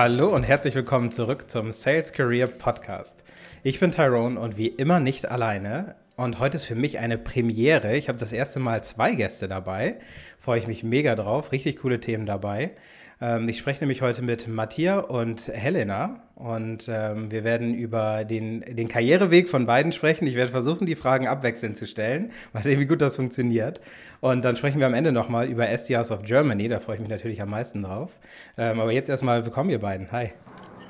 [0.00, 3.24] Hallo und herzlich willkommen zurück zum Sales Career Podcast.
[3.64, 5.96] Ich bin Tyrone und wie immer nicht alleine.
[6.14, 7.96] Und heute ist für mich eine Premiere.
[7.96, 9.98] Ich habe das erste Mal zwei Gäste dabei.
[10.38, 11.50] Freue ich mich mega drauf.
[11.50, 12.76] Richtig coole Themen dabei.
[13.20, 18.60] Ähm, ich spreche nämlich heute mit Matthias und Helena und ähm, wir werden über den,
[18.60, 20.26] den Karriereweg von beiden sprechen.
[20.26, 23.80] Ich werde versuchen, die Fragen abwechselnd zu stellen, mal sehen, wie gut das funktioniert.
[24.20, 27.10] Und dann sprechen wir am Ende nochmal über SDRs of Germany, da freue ich mich
[27.10, 28.12] natürlich am meisten drauf.
[28.56, 30.12] Ähm, aber jetzt erstmal willkommen, ihr beiden.
[30.12, 30.32] Hi.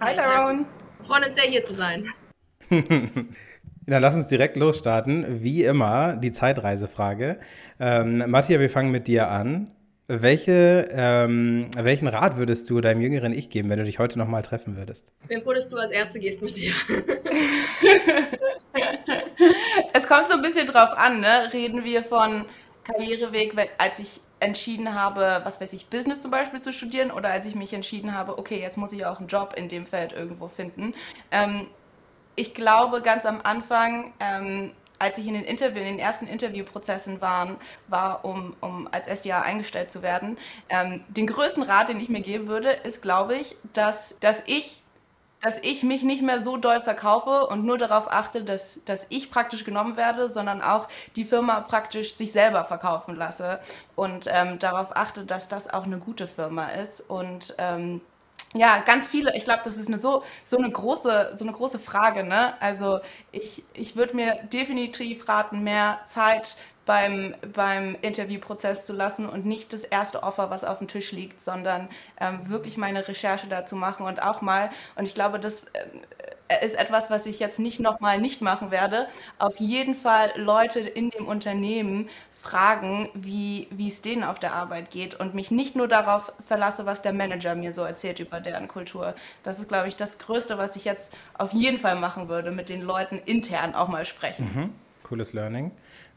[0.01, 0.66] Hi, Tyrone.
[1.02, 2.05] Freuen uns sehr, hier zu sein.
[3.87, 5.43] Dann lass uns direkt losstarten.
[5.43, 7.38] Wie immer die Zeitreisefrage.
[7.80, 9.71] Ähm, Matthias, wir fangen mit dir an.
[10.11, 14.41] Welche, ähm, welchen Rat würdest du deinem jüngeren Ich geben, wenn du dich heute nochmal
[14.41, 15.05] treffen würdest?
[15.25, 16.73] Ich bin froh, dass du als Erste gehst mit dir.
[19.93, 21.52] es kommt so ein bisschen drauf an, ne?
[21.52, 22.47] Reden wir von
[22.85, 27.45] Karriereweg, als ich entschieden habe, was weiß ich, Business zum Beispiel zu studieren oder als
[27.45, 30.49] ich mich entschieden habe, okay, jetzt muss ich auch einen Job in dem Feld irgendwo
[30.49, 30.95] finden.
[31.30, 31.66] Ähm,
[32.35, 37.21] ich glaube, ganz am Anfang ähm, als ich in den, Interview, in den ersten Interviewprozessen
[37.21, 42.09] waren, war, um, um als SDA eingestellt zu werden, ähm, den größten Rat, den ich
[42.09, 44.82] mir geben würde, ist, glaube ich, dass, dass ich
[45.41, 49.30] dass ich mich nicht mehr so doll verkaufe und nur darauf achte, dass, dass ich
[49.30, 53.60] praktisch genommen werde, sondern auch die Firma praktisch sich selber verkaufen lasse
[53.95, 58.01] und ähm, darauf achte, dass das auch eine gute Firma ist und ähm,
[58.54, 59.37] ja, ganz viele.
[59.37, 62.24] Ich glaube, das ist eine so, so, eine große, so eine große Frage.
[62.24, 62.54] Ne?
[62.60, 66.56] Also ich, ich würde mir definitiv raten, mehr Zeit
[66.87, 71.38] beim, beim Interviewprozess zu lassen und nicht das erste Offer, was auf dem Tisch liegt,
[71.43, 75.66] sondern ähm, wirklich meine Recherche dazu machen und auch mal, und ich glaube, das
[76.49, 79.06] äh, ist etwas, was ich jetzt nicht nochmal nicht machen werde,
[79.38, 82.09] auf jeden Fall Leute in dem Unternehmen
[82.49, 87.03] fragen, wie, es denen auf der Arbeit geht und mich nicht nur darauf verlasse, was
[87.03, 89.14] der Manager mir so erzählt über deren Kultur.
[89.42, 92.69] Das ist, glaube ich, das Größte, was ich jetzt auf jeden Fall machen würde, mit
[92.69, 94.50] den Leuten intern auch mal sprechen.
[94.54, 94.70] Mhm.
[95.03, 95.72] Cooles Learning.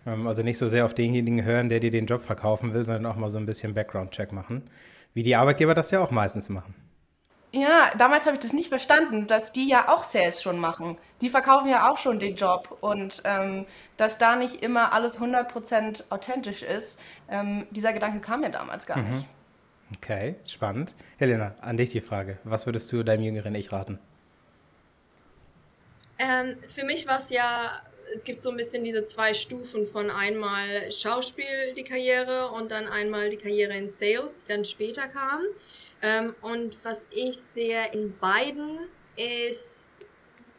[0.05, 3.05] Ähm, also nicht so sehr auf denjenigen hören, der dir den Job verkaufen will, sondern
[3.05, 4.63] auch mal so ein bisschen Background-Check machen.
[5.13, 6.73] Wie die Arbeitgeber das ja auch meistens machen.
[7.53, 10.97] Ja, damals habe ich das nicht verstanden, dass die ja auch Sales schon machen.
[11.19, 13.65] Die verkaufen ja auch schon den Job und ähm,
[13.97, 18.97] dass da nicht immer alles 100% authentisch ist, ähm, dieser Gedanke kam mir damals gar
[18.97, 19.11] mhm.
[19.11, 19.25] nicht.
[19.97, 20.93] Okay, spannend.
[21.17, 22.37] Helena, an dich die Frage.
[22.45, 23.99] Was würdest du deinem jüngeren Ich raten?
[26.17, 27.81] Ähm, für mich war es ja,
[28.15, 32.87] es gibt so ein bisschen diese zwei Stufen von einmal Schauspiel, die Karriere und dann
[32.87, 35.41] einmal die Karriere in Sales, die dann später kam.
[36.01, 38.79] Ähm, und was ich sehe in beiden
[39.15, 39.89] ist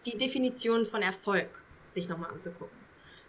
[0.06, 1.48] die Definition von Erfolg
[1.94, 2.82] sich nochmal anzugucken.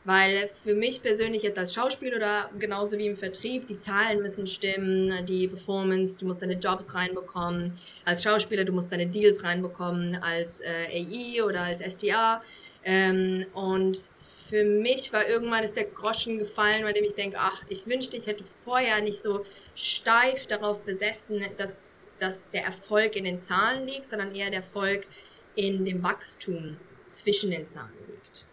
[0.05, 4.47] Weil für mich persönlich jetzt als Schauspieler oder genauso wie im Vertrieb, die Zahlen müssen
[4.47, 7.71] stimmen, die Performance, du musst deine Jobs reinbekommen.
[8.03, 12.43] Als Schauspieler, du musst deine Deals reinbekommen, als äh, AI oder als SDA.
[12.83, 14.01] Ähm, und
[14.49, 18.17] für mich war irgendwann ist der Groschen gefallen, bei dem ich denke, ach, ich wünschte,
[18.17, 21.79] ich hätte vorher nicht so steif darauf besessen, dass
[22.23, 25.05] dass der Erfolg in den Zahlen liegt, sondern eher der Erfolg
[25.55, 26.77] in dem Wachstum
[27.11, 28.45] zwischen den Zahlen liegt.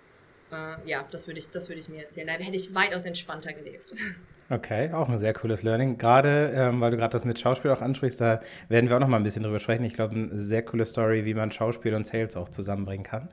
[0.53, 2.27] Äh, ja, das würde ich, das würde ich mir erzählen.
[2.27, 3.93] Da hätte ich weitaus entspannter gelebt.
[4.53, 5.97] Okay, auch ein sehr cooles Learning.
[5.97, 9.07] Gerade, ähm, weil du gerade das mit Schauspiel auch ansprichst, da werden wir auch noch
[9.07, 9.85] mal ein bisschen drüber sprechen.
[9.85, 13.29] Ich glaube, eine sehr coole Story, wie man Schauspiel und Sales auch zusammenbringen kann.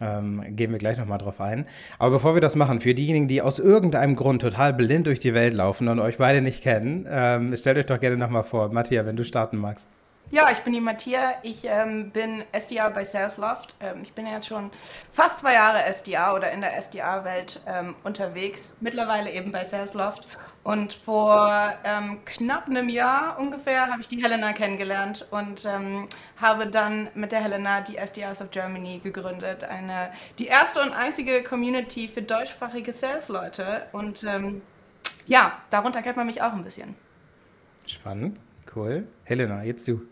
[0.00, 1.66] Ähm, gehen wir gleich nochmal drauf ein.
[1.98, 5.34] Aber bevor wir das machen, für diejenigen, die aus irgendeinem Grund total blind durch die
[5.34, 8.70] Welt laufen und euch beide nicht kennen, ähm, stellt euch doch gerne nochmal vor.
[8.70, 9.88] Matthias, wenn du starten magst.
[10.32, 11.34] Ja, ich bin die Matthias.
[11.42, 13.74] Ich ähm, bin SDA bei Salesloft.
[13.80, 14.70] Ähm, ich bin jetzt schon
[15.10, 18.76] fast zwei Jahre SDA oder in der SDA-Welt ähm, unterwegs.
[18.80, 20.28] Mittlerweile eben bei Salesloft.
[20.62, 26.06] Und vor ähm, knapp einem Jahr ungefähr habe ich die Helena kennengelernt und ähm,
[26.36, 29.64] habe dann mit der Helena die SDAs of Germany gegründet.
[29.64, 33.86] Eine, die erste und einzige Community für deutschsprachige Sales-Leute.
[33.92, 34.60] Und ähm,
[35.26, 36.94] ja, darunter kennt man mich auch ein bisschen.
[37.86, 38.38] Spannend,
[38.76, 39.06] cool.
[39.24, 40.02] Helena, jetzt du.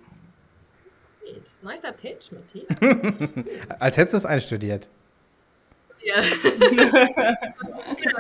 [1.63, 2.67] Nicer Pitch, Matthias.
[3.79, 4.89] Als hättest du es einstudiert.
[6.03, 6.23] Ja.
[6.23, 6.99] genau,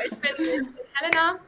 [0.04, 1.38] ich bin, ich bin Helena.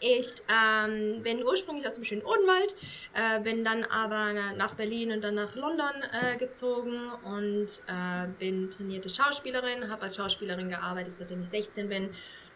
[0.00, 2.74] Ich ähm, bin ursprünglich aus dem schönen Odenwald,
[3.12, 8.70] äh, bin dann aber nach Berlin und dann nach London äh, gezogen und äh, bin
[8.70, 12.08] trainierte Schauspielerin, habe als Schauspielerin gearbeitet, seitdem ich 16 bin.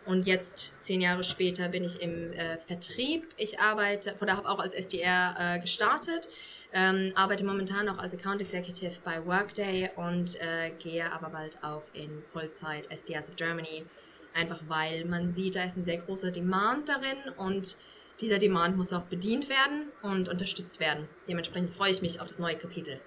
[0.06, 3.26] Und jetzt, zehn Jahre später, bin ich im äh, Vertrieb.
[3.36, 6.28] Ich arbeite, oder habe auch als SDR äh, gestartet.
[6.72, 11.84] Ähm, arbeite momentan auch als Account Executive bei Workday und äh, gehe aber bald auch
[11.92, 13.84] in Vollzeit SDRs of Germany
[14.34, 17.76] Einfach weil man sieht, da ist ein sehr großer Demand darin und
[18.20, 21.08] dieser Demand muss auch bedient werden und unterstützt werden.
[21.28, 23.00] Dementsprechend freue ich mich auf das neue Kapitel.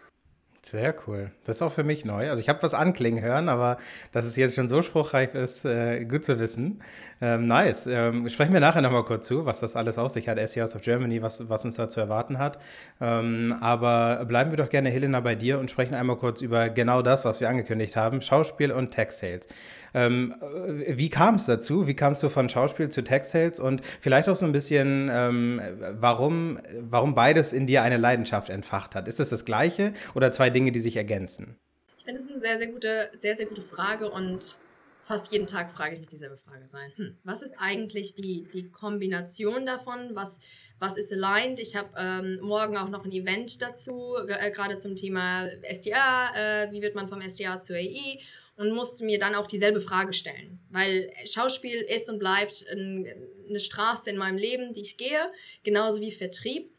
[0.69, 1.31] Sehr cool.
[1.45, 2.29] Das ist auch für mich neu.
[2.29, 3.77] Also ich habe was anklingen hören, aber
[4.11, 6.81] dass es jetzt schon so spruchreif ist, äh, gut zu wissen.
[7.21, 7.87] Ähm, nice.
[7.87, 10.81] Ähm, sprechen wir nachher nochmal kurz zu, was das alles aus sich hat, SEOs of
[10.81, 12.59] Germany, was, was uns da zu erwarten hat.
[12.99, 17.01] Ähm, aber bleiben wir doch gerne, Helena, bei dir und sprechen einmal kurz über genau
[17.01, 19.47] das, was wir angekündigt haben, Schauspiel und Tech-Sales.
[19.93, 20.35] Ähm,
[20.87, 21.87] wie kam es dazu?
[21.87, 25.61] Wie kamst du von Schauspiel zu Tech-Sales und vielleicht auch so ein bisschen, ähm,
[25.99, 29.07] warum, warum beides in dir eine Leidenschaft entfacht hat?
[29.07, 31.57] Ist das das Gleiche oder zwei Dinge, die sich ergänzen?
[31.97, 34.57] Ich finde, das ist eine sehr, sehr gute, sehr, sehr gute Frage und
[35.07, 36.91] fast jeden Tag frage ich mich dieselbe Frage sein.
[36.97, 40.11] Hm, was ist eigentlich die, die Kombination davon?
[40.13, 40.39] Was,
[40.79, 41.59] was ist aligned?
[41.59, 46.65] Ich habe ähm, morgen auch noch ein Event dazu, äh, gerade zum Thema SDA.
[46.65, 48.19] Äh, wie wird man vom SDA zu AI?
[48.57, 50.59] Und musste mir dann auch dieselbe Frage stellen.
[50.71, 53.07] Weil Schauspiel ist und bleibt ein,
[53.47, 55.31] eine Straße in meinem Leben, die ich gehe,
[55.63, 56.71] genauso wie Vertrieb.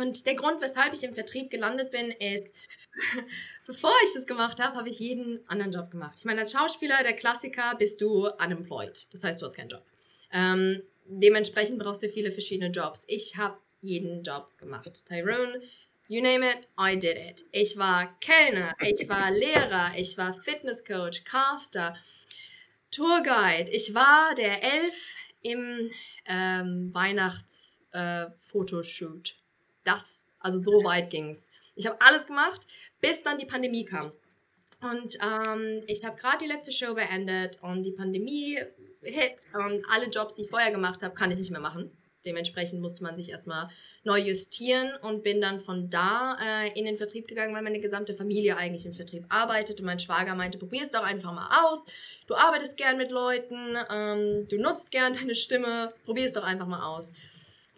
[0.00, 2.54] Und der Grund, weshalb ich im Vertrieb gelandet bin, ist,
[3.66, 6.16] bevor ich das gemacht habe, habe ich jeden anderen Job gemacht.
[6.18, 9.06] Ich meine, als Schauspieler, der Klassiker, bist du unemployed.
[9.12, 9.84] Das heißt, du hast keinen Job.
[10.32, 13.04] Ähm, dementsprechend brauchst du viele verschiedene Jobs.
[13.06, 15.02] Ich habe jeden Job gemacht.
[15.06, 15.62] Tyrone,
[16.08, 17.44] you name it, I did it.
[17.52, 21.96] Ich war Kellner, ich war Lehrer, ich war Fitnesscoach, Caster,
[22.90, 23.70] Tourguide.
[23.70, 25.90] Ich war der Elf im
[26.26, 29.30] ähm, Weihnachtsfotoshoot.
[29.30, 29.34] Äh,
[29.88, 31.48] das, also so weit ging es.
[31.74, 32.66] Ich habe alles gemacht,
[33.00, 34.12] bis dann die Pandemie kam.
[34.80, 38.58] Und ähm, ich habe gerade die letzte Show beendet und die Pandemie
[39.02, 41.90] hit und alle Jobs, die ich vorher gemacht habe, kann ich nicht mehr machen.
[42.26, 43.68] Dementsprechend musste man sich erstmal
[44.04, 48.12] neu justieren und bin dann von da äh, in den Vertrieb gegangen, weil meine gesamte
[48.12, 49.80] Familie eigentlich im Vertrieb arbeitet.
[49.80, 51.84] Und mein Schwager meinte, probier es doch einfach mal aus.
[52.26, 56.66] Du arbeitest gern mit Leuten, ähm, du nutzt gern deine Stimme, probier es doch einfach
[56.66, 57.12] mal aus.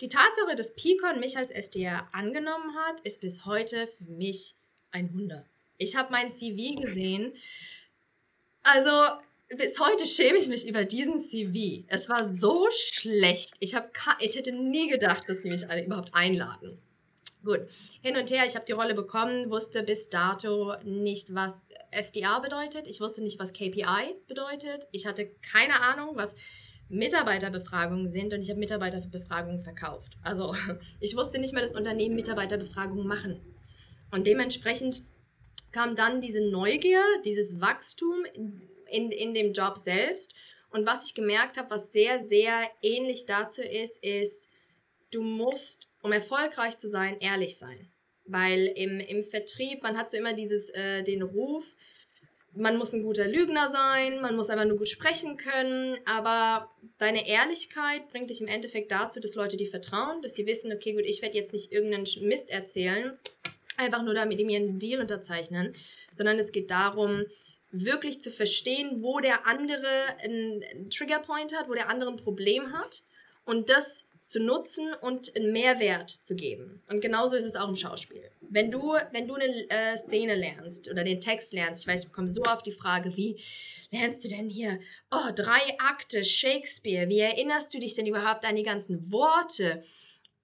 [0.00, 4.55] Die Tatsache, dass Picon mich als SDR angenommen hat, ist bis heute für mich
[4.93, 5.44] ein Wunder.
[5.76, 7.35] Ich habe mein CV gesehen.
[8.62, 8.91] Also
[9.49, 11.85] bis heute schäme ich mich über diesen CV.
[11.88, 13.55] Es war so schlecht.
[13.61, 16.79] Ich, hab, ich hätte nie gedacht, dass sie mich alle überhaupt einladen.
[17.44, 17.61] Gut,
[18.03, 22.87] hin und her, ich habe die Rolle bekommen, wusste bis dato nicht, was SDA bedeutet.
[22.87, 24.87] Ich wusste nicht, was KPI bedeutet.
[24.93, 26.35] Ich hatte keine Ahnung, was
[26.91, 30.17] Mitarbeiterbefragungen sind und ich habe Mitarbeiterbefragungen verkauft.
[30.23, 30.55] Also
[31.01, 33.41] ich wusste nicht mehr, dass Unternehmen Mitarbeiterbefragungen machen.
[34.11, 35.03] Und dementsprechend
[35.73, 38.25] kam dann diese Neugier, dieses Wachstum
[38.91, 40.35] in, in dem Job selbst.
[40.71, 44.49] Und was ich gemerkt habe, was sehr, sehr ähnlich dazu ist, ist,
[45.13, 47.91] du musst, um erfolgreich zu sein, ehrlich sein.
[48.25, 51.75] Weil im, im Vertrieb, man hat so immer dieses, äh, den Ruf,
[52.55, 57.29] man muss ein guter Lügner sein, man muss einfach nur gut sprechen können, aber deine
[57.29, 61.05] Ehrlichkeit bringt dich im Endeffekt dazu, dass Leute dir vertrauen, dass sie wissen, okay, gut,
[61.05, 63.17] ich werde jetzt nicht irgendeinen Mist erzählen,
[63.76, 65.75] einfach nur damit mir einen Deal unterzeichnen,
[66.17, 67.25] sondern es geht darum,
[67.73, 69.88] wirklich zu verstehen, wo der andere
[70.23, 73.03] einen Triggerpoint hat, wo der andere ein Problem hat
[73.44, 76.82] und das zu nutzen und einen Mehrwert zu geben.
[76.88, 78.31] Und genauso ist es auch im Schauspiel.
[78.52, 82.08] Wenn du, wenn du eine äh, Szene lernst oder den Text lernst, ich weiß, ich
[82.08, 83.41] bekomme so oft die Frage, wie
[83.93, 88.56] lernst du denn hier, oh, drei Akte, Shakespeare, wie erinnerst du dich denn überhaupt an
[88.56, 89.82] die ganzen Worte?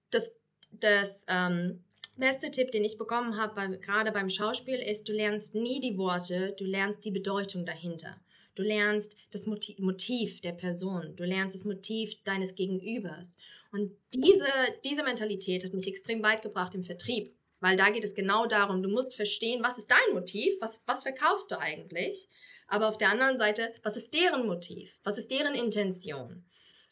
[0.09, 0.37] Das,
[0.71, 1.83] das ähm,
[2.15, 6.55] beste Tipp, den ich bekommen habe, gerade beim Schauspiel, ist, du lernst nie die Worte,
[6.57, 8.19] du lernst die Bedeutung dahinter.
[8.55, 13.37] Du lernst das Motiv der Person, du lernst das Motiv deines Gegenübers.
[13.71, 14.47] Und diese,
[14.83, 18.83] diese Mentalität hat mich extrem weit gebracht im Vertrieb, weil da geht es genau darum,
[18.83, 22.27] du musst verstehen, was ist dein Motiv, was, was verkaufst du eigentlich,
[22.67, 26.45] aber auf der anderen Seite, was ist deren Motiv, was ist deren Intention,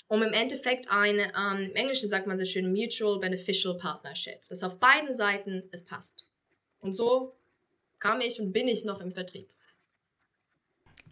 [0.07, 4.63] um im Endeffekt eine, ähm, im Englischen sagt man so schön, Mutual Beneficial Partnership, dass
[4.63, 6.25] auf beiden Seiten es passt.
[6.79, 7.35] Und so
[7.99, 9.49] kam ich und bin ich noch im Vertrieb.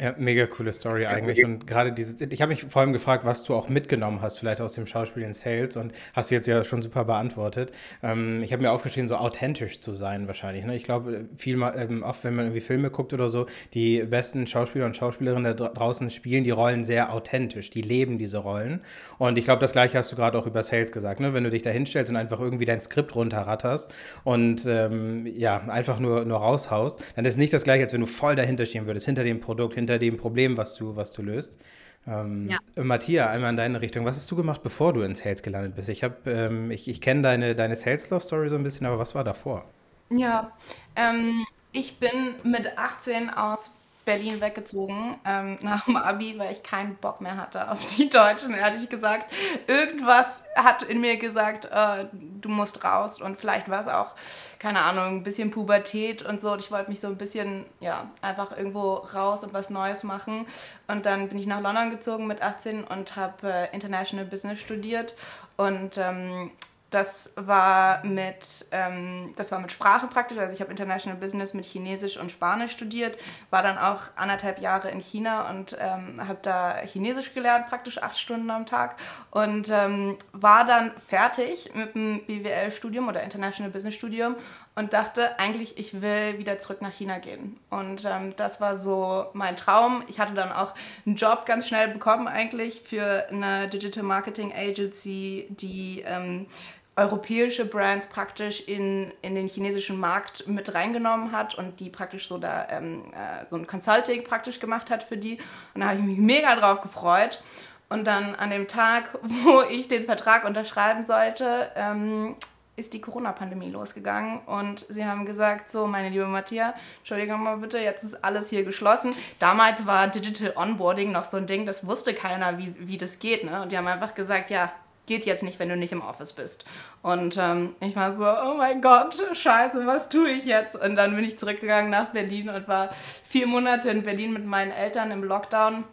[0.03, 1.45] Ja, mega coole Story eigentlich.
[1.45, 4.59] Und gerade diese, ich habe mich vor allem gefragt, was du auch mitgenommen hast, vielleicht
[4.59, 7.71] aus dem Schauspiel in Sales und hast du jetzt ja schon super beantwortet.
[8.01, 10.65] Ähm, ich habe mir aufgeschrieben, so authentisch zu sein wahrscheinlich.
[10.65, 10.75] Ne?
[10.75, 14.87] Ich glaube, viel ähm, oft, wenn man irgendwie Filme guckt oder so, die besten Schauspieler
[14.87, 18.81] und Schauspielerinnen da draußen spielen die Rollen sehr authentisch, die leben diese Rollen.
[19.19, 21.21] Und ich glaube, das gleiche hast du gerade auch über Sales gesagt.
[21.21, 21.33] Ne?
[21.33, 23.89] Wenn du dich da hinstellst und einfach irgendwie dein Skript runterratterst
[24.25, 28.07] und ähm, ja, einfach nur, nur raushaust, dann ist nicht das gleiche, als wenn du
[28.07, 31.57] voll dahinter stehen würdest, hinter dem Produkt, hinter dem Problem, was du, was du löst.
[32.05, 32.83] Ähm, ja.
[32.83, 34.05] Matthias, einmal in deine Richtung.
[34.05, 35.89] Was hast du gemacht, bevor du in Sales gelandet bist?
[35.89, 39.65] Ich, ähm, ich, ich kenne deine, deine Sales-Love-Story so ein bisschen, aber was war davor?
[40.09, 40.51] Ja,
[40.95, 43.71] ähm, ich bin mit 18 aus
[44.05, 48.53] Berlin weggezogen ähm, nach dem Abi, weil ich keinen Bock mehr hatte auf die Deutschen,
[48.53, 49.31] ehrlich gesagt.
[49.67, 54.11] Irgendwas hat in mir gesagt, äh, du musst raus und vielleicht war es auch,
[54.59, 56.51] keine Ahnung, ein bisschen Pubertät und so.
[56.53, 60.45] Und ich wollte mich so ein bisschen, ja, einfach irgendwo raus und was Neues machen.
[60.87, 65.15] Und dann bin ich nach London gezogen mit 18 und habe äh, International Business studiert
[65.57, 66.51] und ähm,
[66.93, 70.37] das war mit, ähm, das war mit Sprache praktisch.
[70.37, 73.17] Also ich habe International Business mit Chinesisch und Spanisch studiert,
[73.49, 78.17] war dann auch anderthalb Jahre in China und ähm, habe da Chinesisch gelernt, praktisch acht
[78.17, 78.97] Stunden am Tag
[79.31, 84.35] und ähm, war dann fertig mit dem BWL-Studium oder International Business Studium
[84.75, 87.59] und dachte eigentlich, ich will wieder zurück nach China gehen.
[87.69, 90.03] Und ähm, das war so mein Traum.
[90.07, 90.73] Ich hatte dann auch
[91.05, 96.47] einen Job ganz schnell bekommen eigentlich für eine Digital Marketing Agency, die ähm,
[96.95, 102.37] europäische Brands praktisch in, in den chinesischen Markt mit reingenommen hat und die praktisch so
[102.37, 105.39] da ähm, äh, so ein Consulting praktisch gemacht hat für die.
[105.73, 107.41] Und da habe ich mich mega drauf gefreut.
[107.89, 112.35] Und dann an dem Tag, wo ich den Vertrag unterschreiben sollte, ähm,
[112.75, 117.77] ist die Corona-Pandemie losgegangen und sie haben gesagt, so meine liebe Matthias, Entschuldigung mal bitte,
[117.77, 119.13] jetzt ist alles hier geschlossen.
[119.37, 123.43] Damals war Digital Onboarding noch so ein Ding, das wusste keiner, wie, wie das geht.
[123.43, 123.61] Ne?
[123.61, 124.71] Und die haben einfach gesagt, ja,
[125.05, 126.65] geht jetzt nicht, wenn du nicht im Office bist.
[127.01, 130.75] Und ähm, ich war so, oh mein Gott, scheiße, was tue ich jetzt?
[130.75, 132.89] Und dann bin ich zurückgegangen nach Berlin und war
[133.27, 135.83] vier Monate in Berlin mit meinen Eltern im Lockdown.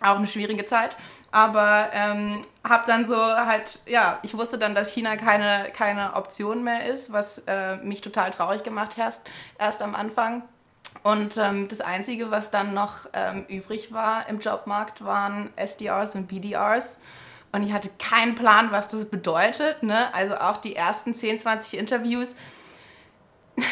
[0.00, 0.96] Auch eine schwierige Zeit.
[1.32, 6.64] Aber ähm, habe dann so halt, ja, ich wusste dann, dass China keine, keine Option
[6.64, 9.20] mehr ist, was äh, mich total traurig gemacht hat,
[9.58, 10.42] erst am Anfang.
[11.02, 16.26] Und ähm, das Einzige, was dann noch ähm, übrig war im Jobmarkt, waren SDRs und
[16.26, 16.98] BDRs.
[17.52, 19.82] Und ich hatte keinen Plan, was das bedeutet.
[19.82, 20.12] Ne?
[20.14, 22.36] Also auch die ersten 10, 20 Interviews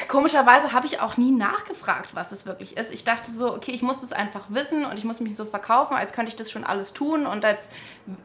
[0.08, 2.92] komischerweise habe ich auch nie nachgefragt, was es wirklich ist.
[2.92, 5.96] Ich dachte so, okay, ich muss das einfach wissen und ich muss mich so verkaufen,
[5.96, 7.68] als könnte ich das schon alles tun und als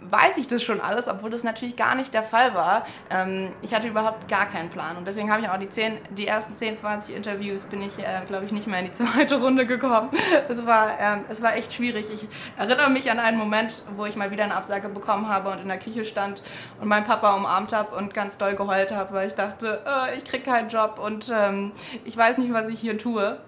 [0.01, 2.85] weiß ich das schon alles, obwohl das natürlich gar nicht der Fall war.
[3.09, 6.27] Ähm, ich hatte überhaupt gar keinen Plan und deswegen habe ich auch die, 10, die
[6.27, 9.65] ersten 10, 20 Interviews bin ich, äh, glaube ich, nicht mehr in die zweite Runde
[9.65, 10.09] gekommen.
[10.49, 12.07] Es war, ähm, es war echt schwierig.
[12.13, 12.27] Ich
[12.57, 15.67] erinnere mich an einen Moment, wo ich mal wieder eine Absage bekommen habe und in
[15.67, 16.43] der Küche stand
[16.81, 20.25] und meinen Papa umarmt habe und ganz doll geheult habe, weil ich dachte, äh, ich
[20.25, 21.71] kriege keinen Job und ähm,
[22.05, 23.39] ich weiß nicht, was ich hier tue.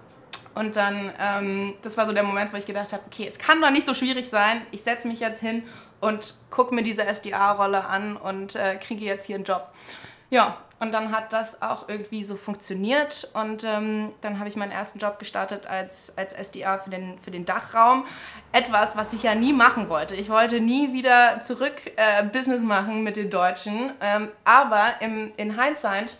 [0.54, 3.60] Und dann, ähm, das war so der Moment, wo ich gedacht habe, okay, es kann
[3.60, 4.62] doch nicht so schwierig sein.
[4.70, 5.64] Ich setze mich jetzt hin
[6.00, 9.68] und gucke mir diese SDA-Rolle an und äh, kriege jetzt hier einen Job.
[10.30, 13.30] Ja, und dann hat das auch irgendwie so funktioniert.
[13.32, 17.30] Und ähm, dann habe ich meinen ersten Job gestartet als, als SDA für den, für
[17.30, 18.04] den Dachraum.
[18.52, 20.14] Etwas, was ich ja nie machen wollte.
[20.14, 23.92] Ich wollte nie wieder zurück äh, Business machen mit den Deutschen.
[24.00, 26.18] Ähm, aber im, in Hindsight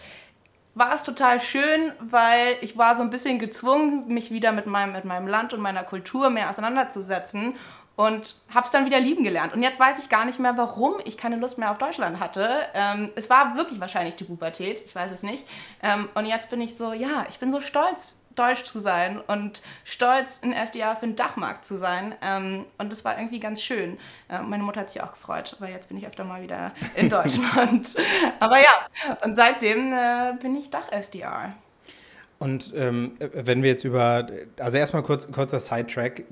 [0.77, 4.93] war es total schön, weil ich war so ein bisschen gezwungen, mich wieder mit meinem,
[4.93, 7.55] mit meinem Land und meiner Kultur mehr auseinanderzusetzen
[7.97, 9.55] und habe es dann wieder lieben gelernt.
[9.55, 12.51] Und jetzt weiß ich gar nicht mehr, warum ich keine Lust mehr auf Deutschland hatte.
[12.75, 15.47] Ähm, es war wirklich wahrscheinlich die Pubertät, ich weiß es nicht.
[15.83, 19.63] Ähm, und jetzt bin ich so, ja, ich bin so stolz deutsch zu sein und
[19.85, 22.15] stolz, ein SDA für den Dachmarkt zu sein.
[22.23, 23.99] Ähm, und das war irgendwie ganz schön.
[24.29, 27.11] Äh, meine Mutter hat sich auch gefreut, weil jetzt bin ich öfter mal wieder in
[27.11, 27.97] Deutschland.
[28.41, 31.55] Aber ja, und seitdem äh, bin ich Dach-SDR.
[32.39, 34.27] Und ähm, wenn wir jetzt über,
[34.61, 36.25] also erstmal kurz, kurzer Sidetrack,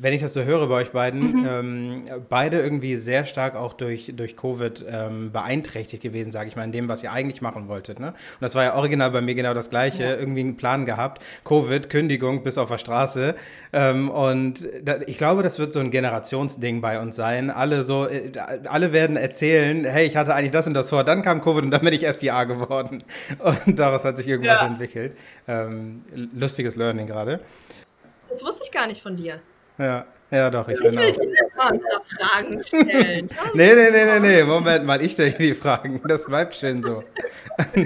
[0.00, 1.46] wenn ich das so höre bei euch beiden, mhm.
[1.48, 6.64] ähm, beide irgendwie sehr stark auch durch, durch Covid ähm, beeinträchtigt gewesen, sage ich mal,
[6.64, 8.00] in dem, was ihr eigentlich machen wolltet.
[8.00, 8.08] Ne?
[8.08, 10.16] Und das war ja original bei mir genau das Gleiche, ja.
[10.16, 13.36] irgendwie einen Plan gehabt, Covid, Kündigung bis auf der Straße.
[13.72, 17.50] Ähm, und da, ich glaube, das wird so ein Generationsding bei uns sein.
[17.50, 18.32] Alle so, äh,
[18.64, 21.70] alle werden erzählen, hey, ich hatte eigentlich das und das vor, dann kam Covid und
[21.70, 23.04] dann bin ich SDA geworden.
[23.66, 24.66] Und daraus hat sich irgendwas ja.
[24.66, 25.14] entwickelt
[25.52, 26.04] ähm,
[26.34, 27.40] lustiges Learning gerade.
[28.28, 29.40] Das wusste ich gar nicht von dir.
[29.78, 30.68] Ja, ja doch.
[30.68, 31.78] Ich, ich will dir jetzt mal
[32.18, 33.28] Fragen stellen.
[33.54, 36.00] nee, nee, nee, nee, nee, Moment mal, ich stelle die Fragen.
[36.06, 37.04] Das bleibt schön so.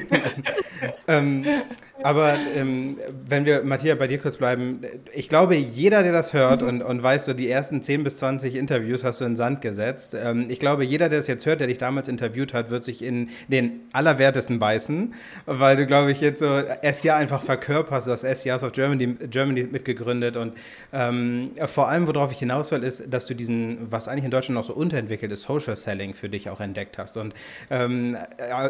[1.08, 1.62] ähm,
[2.02, 4.80] aber ähm, wenn wir, Matthias, bei dir kurz bleiben,
[5.14, 6.68] ich glaube, jeder, der das hört mhm.
[6.68, 10.14] und, und weiß, so die ersten 10 bis 20 Interviews hast du in Sand gesetzt.
[10.14, 13.02] Ähm, ich glaube, jeder, der es jetzt hört, der dich damals interviewt hat, wird sich
[13.02, 15.14] in den Allerwertesten beißen,
[15.46, 16.60] weil du, glaube ich, jetzt so
[16.92, 18.06] SCA einfach verkörperst.
[18.06, 20.54] Du hast SCAs of Germany, Germany mitgegründet und
[20.92, 24.56] ähm, vor allem, worauf ich hinaus will, ist, dass du diesen, was eigentlich in Deutschland
[24.56, 27.16] noch so unterentwickelt ist, Social Selling für dich auch entdeckt hast.
[27.16, 27.34] Und
[27.70, 28.16] ähm,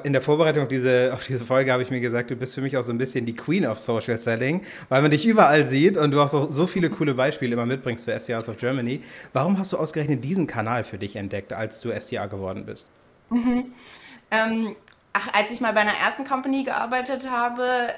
[0.04, 2.60] in der Vorbereitung auf diese, auf diese Folge habe ich mir gesagt, du bist für
[2.60, 5.66] mich auch so ein bisschen bisschen die Queen of Social Selling, weil man dich überall
[5.66, 9.02] sieht und du auch so, viele coole Beispiele immer mitbringst für SDRs of Germany.
[9.32, 12.88] Warum hast du ausgerechnet diesen Kanal für dich entdeckt, als du SDR geworden bist?
[13.30, 13.72] Mhm.
[14.30, 14.76] Ähm,
[15.12, 17.88] ach, als ich mal bei einer ersten Company gearbeitet habe,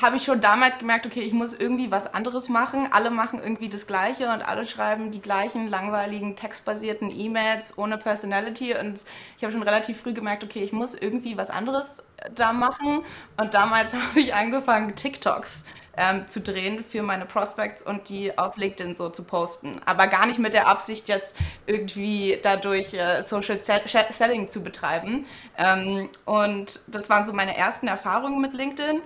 [0.00, 2.88] habe ich schon damals gemerkt, okay, ich muss irgendwie was anderes machen.
[2.92, 8.76] Alle machen irgendwie das Gleiche und alle schreiben die gleichen langweiligen textbasierten E-Mails ohne Personality.
[8.76, 9.04] Und
[9.36, 12.02] ich habe schon relativ früh gemerkt, okay, ich muss irgendwie was anderes
[12.34, 13.02] da machen.
[13.36, 15.64] Und damals habe ich angefangen, TikToks
[15.96, 19.80] ähm, zu drehen für meine Prospects und die auf LinkedIn so zu posten.
[19.84, 21.34] Aber gar nicht mit der Absicht, jetzt
[21.66, 25.26] irgendwie dadurch äh, Social Selling zu betreiben.
[25.58, 29.00] Ähm, und das waren so meine ersten Erfahrungen mit LinkedIn.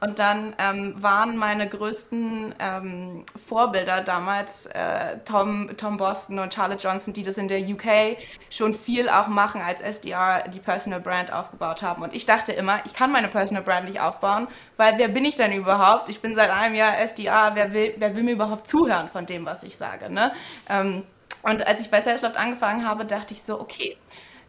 [0.00, 6.82] Und dann ähm, waren meine größten ähm, Vorbilder damals äh, Tom, Tom Boston und Charlotte
[6.82, 8.16] Johnson, die das in der UK
[8.48, 12.02] schon viel auch machen, als SDR die Personal Brand aufgebaut haben.
[12.02, 15.36] Und ich dachte immer, ich kann meine Personal Brand nicht aufbauen, weil wer bin ich
[15.36, 16.08] denn überhaupt?
[16.08, 19.44] Ich bin seit einem Jahr SDR, wer will, wer will mir überhaupt zuhören von dem,
[19.44, 20.10] was ich sage?
[20.10, 20.32] Ne?
[20.70, 21.04] Ähm,
[21.42, 23.96] und als ich bei Salesloft angefangen habe, dachte ich so, okay,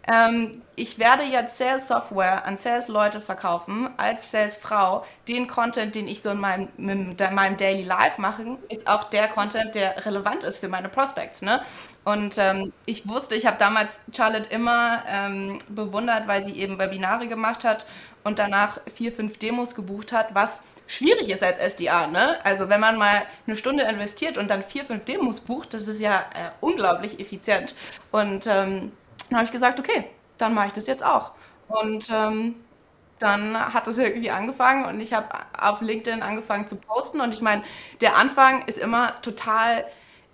[0.08, 5.06] ähm, ich werde jetzt Sales Software an Sales Leute verkaufen, als Sales Frau.
[5.28, 9.28] Den Content, den ich so in meinem, in meinem Daily Life mache, ist auch der
[9.28, 11.44] Content, der relevant ist für meine Prospects.
[11.44, 11.62] Ne?
[12.04, 17.28] Und ähm, ich wusste, ich habe damals Charlotte immer ähm, bewundert, weil sie eben Webinare
[17.28, 17.86] gemacht hat
[18.24, 22.08] und danach vier, fünf Demos gebucht hat, was schwierig ist als SDA.
[22.08, 22.44] Ne?
[22.44, 26.02] Also wenn man mal eine Stunde investiert und dann vier, fünf Demos bucht, das ist
[26.02, 27.76] ja äh, unglaublich effizient.
[28.12, 28.92] Und ähm,
[29.32, 30.06] dann habe ich gesagt, okay,
[30.38, 31.32] dann mache ich das jetzt auch.
[31.70, 32.56] Und ähm,
[33.18, 37.22] dann hat das irgendwie angefangen und ich habe auf LinkedIn angefangen zu posten.
[37.22, 37.64] Und ich meine,
[38.02, 39.86] der Anfang ist immer total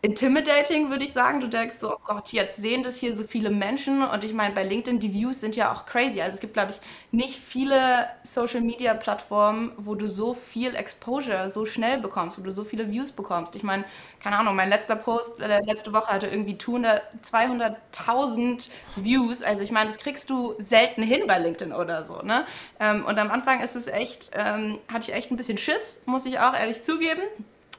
[0.03, 1.41] intimidating, würde ich sagen.
[1.41, 4.03] Du denkst so, oh Gott, jetzt sehen das hier so viele Menschen.
[4.03, 6.21] Und ich meine, bei LinkedIn, die Views sind ja auch crazy.
[6.21, 6.77] Also es gibt, glaube ich,
[7.11, 12.91] nicht viele Social-Media-Plattformen, wo du so viel Exposure so schnell bekommst, wo du so viele
[12.91, 13.55] Views bekommst.
[13.55, 13.85] Ich meine,
[14.21, 19.41] keine Ahnung, mein letzter Post äh, letzte Woche hatte irgendwie 200.000 Views.
[19.41, 22.21] Also ich meine, das kriegst du selten hin bei LinkedIn oder so.
[22.21, 22.45] Ne?
[22.79, 26.27] Ähm, und am Anfang ist es echt, ähm, hatte ich echt ein bisschen Schiss, muss
[26.27, 27.23] ich auch ehrlich zugeben.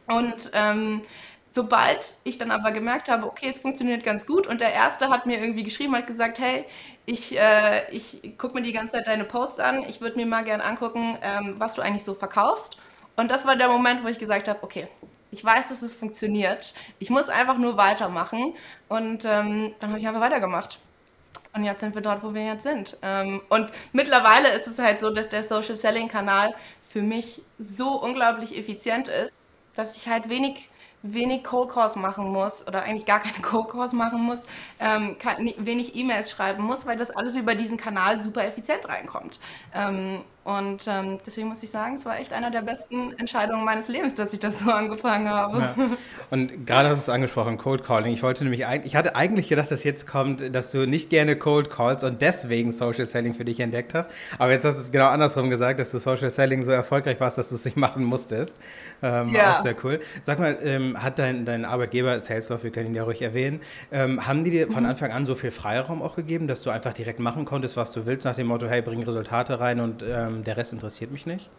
[0.08, 1.02] Und ähm,
[1.50, 5.26] Sobald ich dann aber gemerkt habe, okay, es funktioniert ganz gut und der Erste hat
[5.26, 6.64] mir irgendwie geschrieben, hat gesagt, hey,
[7.06, 10.44] ich, äh, ich gucke mir die ganze Zeit deine Posts an, ich würde mir mal
[10.44, 12.76] gerne angucken, ähm, was du eigentlich so verkaufst.
[13.16, 14.88] Und das war der Moment, wo ich gesagt habe, okay,
[15.30, 18.54] ich weiß, dass es funktioniert, ich muss einfach nur weitermachen
[18.88, 20.78] und ähm, dann habe ich einfach weitergemacht.
[21.54, 22.98] Und jetzt sind wir dort, wo wir jetzt sind.
[23.02, 26.54] Ähm, und mittlerweile ist es halt so, dass der Social Selling Kanal
[26.88, 29.34] für mich so unglaublich effizient ist,
[29.74, 30.68] dass ich halt wenig
[31.02, 34.46] wenig Cold Calls machen muss oder eigentlich gar keine Cold Calls machen muss,
[34.80, 39.38] ähm, kann, wenig E-Mails schreiben muss, weil das alles über diesen Kanal super effizient reinkommt.
[39.74, 43.88] Ähm, und ähm, deswegen muss ich sagen, es war echt einer der besten Entscheidungen meines
[43.88, 45.58] Lebens, dass ich das so angefangen habe.
[45.58, 45.74] Ja.
[46.30, 48.14] Und gerade hast du es angesprochen, Cold Calling.
[48.14, 51.68] Ich wollte nämlich, ich hatte eigentlich gedacht, dass jetzt kommt, dass du nicht gerne Cold
[51.68, 54.10] Calls und deswegen Social Selling für dich entdeckt hast.
[54.38, 57.36] Aber jetzt hast du es genau andersrum gesagt, dass du Social Selling so erfolgreich warst,
[57.36, 58.56] dass du es nicht machen musstest.
[59.02, 59.56] Ähm, ja.
[59.56, 60.00] Auch sehr cool.
[60.22, 63.60] Sag mal, ähm, hat dein, dein Arbeitgeber, Salesforce, wir können ihn ja ruhig erwähnen,
[63.92, 64.88] ähm, haben die dir von mhm.
[64.88, 68.06] Anfang an so viel Freiraum auch gegeben, dass du einfach direkt machen konntest, was du
[68.06, 71.50] willst, nach dem Motto, hey, bring Resultate rein und ähm, der Rest interessiert mich nicht?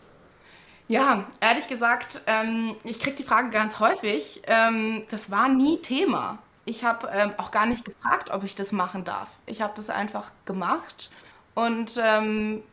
[0.87, 4.41] Ja, ehrlich gesagt, ähm, ich kriege die Frage ganz häufig.
[4.47, 6.39] Ähm, das war nie Thema.
[6.65, 9.37] Ich habe ähm, auch gar nicht gefragt, ob ich das machen darf.
[9.45, 11.11] Ich habe das einfach gemacht
[11.53, 12.63] und ähm,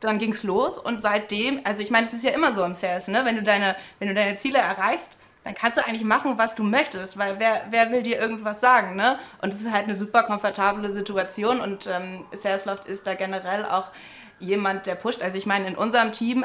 [0.00, 0.78] dann ging es los.
[0.78, 3.24] Und seitdem, also ich meine, es ist ja immer so im Sales, ne?
[3.24, 6.62] wenn, du deine, wenn du deine Ziele erreichst, dann kannst du eigentlich machen, was du
[6.62, 9.18] möchtest, weil wer, wer will dir irgendwas sagen, ne?
[9.40, 13.90] Und es ist halt eine super komfortable Situation und ähm, Salesloft ist da generell auch
[14.38, 15.22] jemand, der pusht.
[15.22, 16.44] Also ich meine, in unserem Team,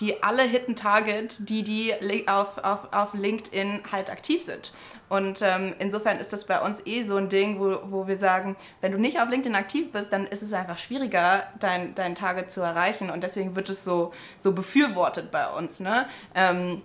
[0.00, 1.94] die alle Hidden Target, die, die
[2.28, 4.72] auf, auf, auf LinkedIn halt aktiv sind.
[5.08, 8.56] Und ähm, insofern ist das bei uns eh so ein Ding, wo, wo wir sagen,
[8.80, 12.50] wenn du nicht auf LinkedIn aktiv bist, dann ist es einfach schwieriger, dein, dein Target
[12.50, 13.10] zu erreichen.
[13.10, 15.78] Und deswegen wird es so, so befürwortet bei uns.
[15.78, 16.06] Ne?
[16.34, 16.82] Ähm,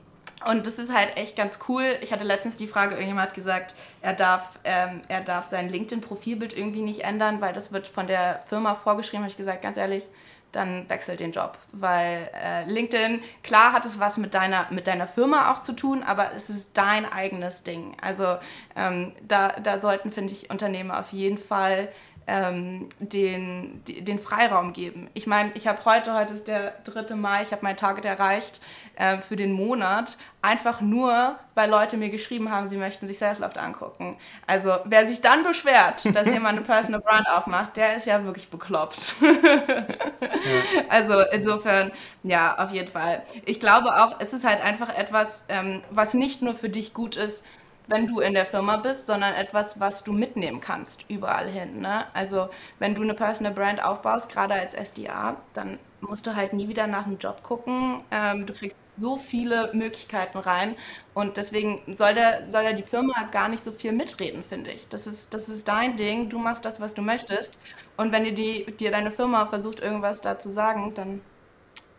[0.49, 1.97] und das ist halt echt ganz cool.
[2.01, 6.57] Ich hatte letztens die Frage, irgendjemand hat gesagt, er darf, ähm, er darf sein LinkedIn-Profilbild
[6.57, 9.23] irgendwie nicht ändern, weil das wird von der Firma vorgeschrieben.
[9.23, 10.03] Habe ich gesagt, ganz ehrlich,
[10.51, 11.57] dann wechsel den Job.
[11.71, 16.03] Weil äh, LinkedIn, klar hat es was mit deiner, mit deiner Firma auch zu tun,
[16.03, 17.95] aber es ist dein eigenes Ding.
[18.01, 18.37] Also
[18.75, 21.91] ähm, da, da sollten, finde ich, Unternehmen auf jeden Fall
[22.27, 25.09] ähm, den, den Freiraum geben.
[25.13, 27.15] Ich meine, ich habe heute, heute ist der 3.
[27.15, 28.61] Mai, ich habe mein Target erreicht
[28.95, 33.57] äh, für den Monat, einfach nur, weil Leute mir geschrieben haben, sie möchten sich Salesloft
[33.57, 34.17] angucken.
[34.47, 38.49] Also wer sich dann beschwert, dass jemand eine Personal Brand aufmacht, der ist ja wirklich
[38.49, 39.15] bekloppt.
[39.21, 39.31] ja.
[40.89, 41.91] Also insofern,
[42.23, 43.23] ja, auf jeden Fall.
[43.45, 47.15] Ich glaube auch, es ist halt einfach etwas, ähm, was nicht nur für dich gut
[47.15, 47.43] ist,
[47.91, 51.81] wenn du in der Firma bist, sondern etwas, was du mitnehmen kannst überall hin.
[51.81, 52.05] Ne?
[52.13, 52.49] Also
[52.79, 56.87] wenn du eine Personal Brand aufbaust, gerade als SDA, dann musst du halt nie wieder
[56.87, 58.01] nach einem Job gucken.
[58.11, 60.75] Ähm, du kriegst so viele Möglichkeiten rein
[61.13, 64.87] und deswegen soll da, soll da die Firma gar nicht so viel mitreden, finde ich.
[64.89, 67.59] Das ist, das ist dein Ding, du machst das, was du möchtest
[67.97, 71.21] und wenn dir, die, dir deine Firma versucht, irgendwas da zu sagen, dann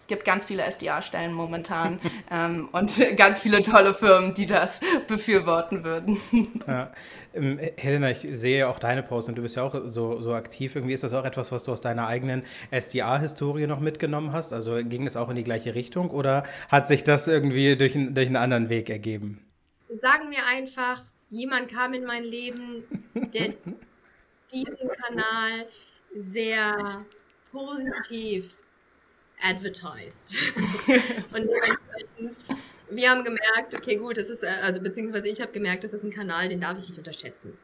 [0.02, 5.84] es gibt ganz viele SDA-Stellen momentan ähm, und ganz viele tolle Firmen, die das befürworten
[5.84, 6.20] würden.
[6.66, 6.92] Ja.
[7.34, 10.74] Ähm, Helena, ich sehe auch deine Posts und du bist ja auch so, so aktiv.
[10.74, 14.52] Irgendwie ist das auch etwas, was du aus deiner eigenen SDA-Historie noch mitgenommen hast?
[14.52, 18.26] Also ging es auch in die gleiche Richtung oder hat sich das irgendwie durch, durch
[18.26, 19.44] einen anderen Weg ergeben?
[20.00, 22.84] Sagen wir einfach, jemand kam in mein Leben,
[23.14, 23.54] der
[24.52, 25.66] diesen Kanal
[26.14, 27.04] sehr
[27.50, 28.56] positiv
[29.42, 30.34] advertised.
[30.56, 32.38] und dementsprechend,
[32.90, 36.04] wir haben gemerkt, okay, gut, das ist, äh, also beziehungsweise ich habe gemerkt, das ist
[36.04, 37.56] ein Kanal, den darf ich nicht unterschätzen.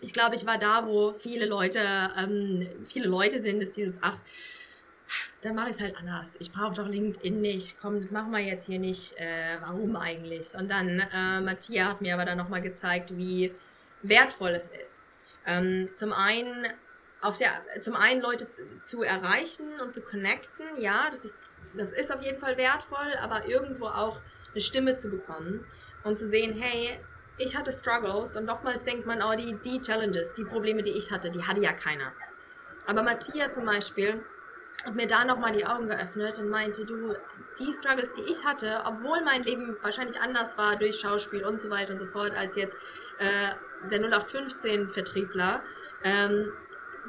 [0.00, 1.80] Ich glaube, ich war da, wo viele Leute,
[2.16, 4.16] ähm, viele Leute sind, ist dieses, ach,
[5.42, 6.34] dann mache ich es halt anders.
[6.38, 7.78] Ich brauche doch LinkedIn nicht.
[7.80, 9.16] Komm, das machen wir jetzt hier nicht.
[9.18, 10.54] Äh, warum eigentlich?
[10.54, 13.52] Und dann, äh, Matthias hat mir aber dann nochmal gezeigt, wie
[14.02, 15.02] wertvoll es ist.
[15.46, 16.66] Ähm, zum einen
[17.20, 17.50] auf der,
[17.82, 18.46] zum einen Leute
[18.82, 21.40] zu erreichen und zu connecten, ja, das ist,
[21.74, 24.18] das ist auf jeden Fall wertvoll, aber irgendwo auch
[24.52, 25.66] eine Stimme zu bekommen
[26.04, 26.98] und zu sehen, hey,
[27.38, 31.10] ich hatte Struggles und oftmals denkt man, oh, die, die Challenges, die Probleme, die ich
[31.10, 32.12] hatte, die hatte ja keiner.
[32.86, 34.20] Aber Matthias zum Beispiel
[34.84, 37.14] hat mir da nochmal die Augen geöffnet und meinte, du,
[37.58, 41.68] die Struggles, die ich hatte, obwohl mein Leben wahrscheinlich anders war durch Schauspiel und so
[41.70, 42.76] weiter und so fort, als jetzt
[43.18, 43.50] äh,
[43.90, 45.62] der 0815-Vertriebler,
[46.04, 46.52] ähm,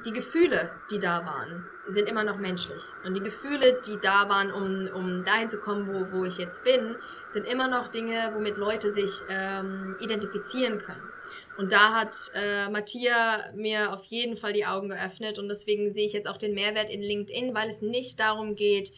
[0.05, 2.83] die Gefühle, die da waren, sind immer noch menschlich.
[3.05, 6.63] Und die Gefühle, die da waren, um, um dahin zu kommen, wo, wo ich jetzt
[6.63, 6.95] bin,
[7.29, 11.03] sind immer noch Dinge, womit Leute sich ähm, identifizieren können.
[11.57, 16.05] Und da hat äh, Matthias mir auf jeden Fall die Augen geöffnet und deswegen sehe
[16.05, 18.93] ich jetzt auch den Mehrwert in LinkedIn, weil es nicht darum geht,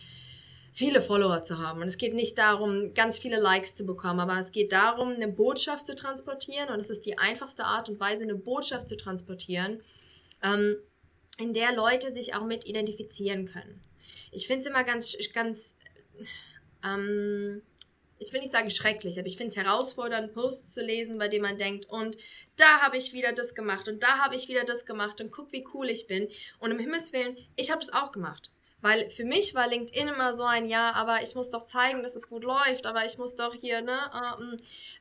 [0.72, 1.82] viele Follower zu haben.
[1.82, 5.28] Und es geht nicht darum, ganz viele Likes zu bekommen, aber es geht darum, eine
[5.28, 6.70] Botschaft zu transportieren.
[6.70, 9.82] Und es ist die einfachste Art und Weise, eine Botschaft zu transportieren,
[10.44, 10.78] ähm,
[11.42, 13.82] in der Leute sich auch mit identifizieren können.
[14.32, 15.78] Ich finde es immer ganz, ganz,
[16.86, 17.62] ähm,
[18.20, 21.44] ich will nicht sagen schrecklich, aber ich finde es herausfordernd, Posts zu lesen, bei denen
[21.44, 22.18] man denkt, und
[22.56, 25.52] da habe ich wieder das gemacht und da habe ich wieder das gemacht und guck,
[25.52, 26.28] wie cool ich bin.
[26.60, 28.52] Und im Himmels Willen, ich habe das auch gemacht.
[28.82, 32.16] Weil für mich war LinkedIn immer so ein Ja, aber ich muss doch zeigen, dass
[32.16, 33.98] es gut läuft, aber ich muss doch hier, ne?
[34.14, 34.58] Ähm,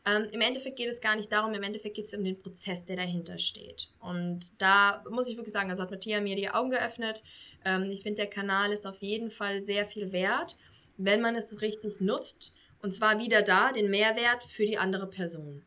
[0.06, 2.84] ähm, Im Endeffekt geht es gar nicht darum, im Endeffekt geht es um den Prozess,
[2.84, 3.88] der dahinter steht.
[3.98, 7.22] Und da muss ich wirklich sagen, also hat Matthias mir die Augen geöffnet.
[7.64, 10.56] Ähm, ich finde, der Kanal ist auf jeden Fall sehr viel wert,
[10.96, 12.52] wenn man es richtig nutzt.
[12.82, 15.64] Und zwar wieder da, den Mehrwert für die andere Person.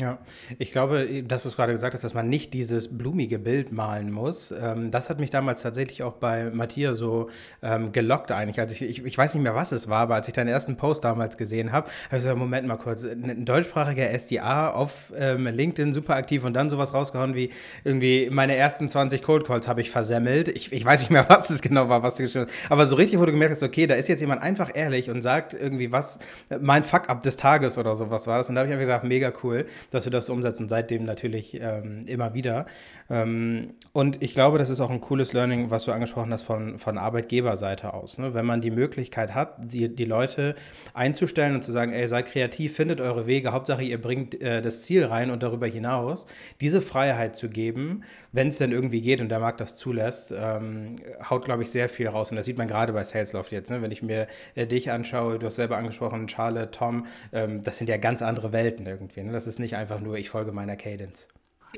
[0.00, 0.16] Ja,
[0.58, 4.10] ich glaube, dass du es gerade gesagt hast, dass man nicht dieses blumige Bild malen
[4.10, 4.50] muss.
[4.50, 7.28] Ähm, das hat mich damals tatsächlich auch bei Matthias so
[7.62, 8.58] ähm, gelockt eigentlich.
[8.58, 10.76] Als ich, ich, ich, weiß nicht mehr, was es war, aber als ich deinen ersten
[10.76, 15.46] Post damals gesehen habe, habe ich gesagt, Moment mal kurz, ein deutschsprachiger SDA auf ähm,
[15.46, 17.50] LinkedIn super aktiv und dann sowas rausgehauen wie
[17.84, 20.48] irgendwie meine ersten 20 Cold Calls habe ich versemmelt.
[20.48, 22.72] Ich, ich weiß nicht mehr, was es genau war, was du geschrieben hast.
[22.72, 25.20] Aber so richtig, wo du gemerkt hast, okay, da ist jetzt jemand einfach ehrlich und
[25.20, 26.18] sagt irgendwie was,
[26.58, 28.48] mein Fuck-up des Tages oder sowas war das.
[28.48, 32.02] Und da habe ich einfach gesagt, mega cool dass wir das umsetzen, seitdem natürlich ähm,
[32.06, 32.66] immer wieder.
[33.08, 36.78] Ähm, und ich glaube, das ist auch ein cooles Learning, was du angesprochen hast von,
[36.78, 38.18] von Arbeitgeberseite aus.
[38.18, 38.34] Ne?
[38.34, 40.54] Wenn man die Möglichkeit hat, die, die Leute
[40.94, 44.82] einzustellen und zu sagen, ey, seid kreativ, findet eure Wege, Hauptsache ihr bringt äh, das
[44.82, 46.26] Ziel rein und darüber hinaus,
[46.60, 50.96] diese Freiheit zu geben, wenn es denn irgendwie geht und der Markt das zulässt, ähm,
[51.28, 52.30] haut, glaube ich, sehr viel raus.
[52.30, 53.70] Und das sieht man gerade bei Salesloft jetzt.
[53.70, 53.82] Ne?
[53.82, 57.88] Wenn ich mir äh, dich anschaue, du hast selber angesprochen, Charlotte, Tom, ähm, das sind
[57.88, 59.22] ja ganz andere Welten irgendwie.
[59.22, 59.32] Ne?
[59.32, 61.28] Das ist nicht einfach nur, ich folge meiner Cadence.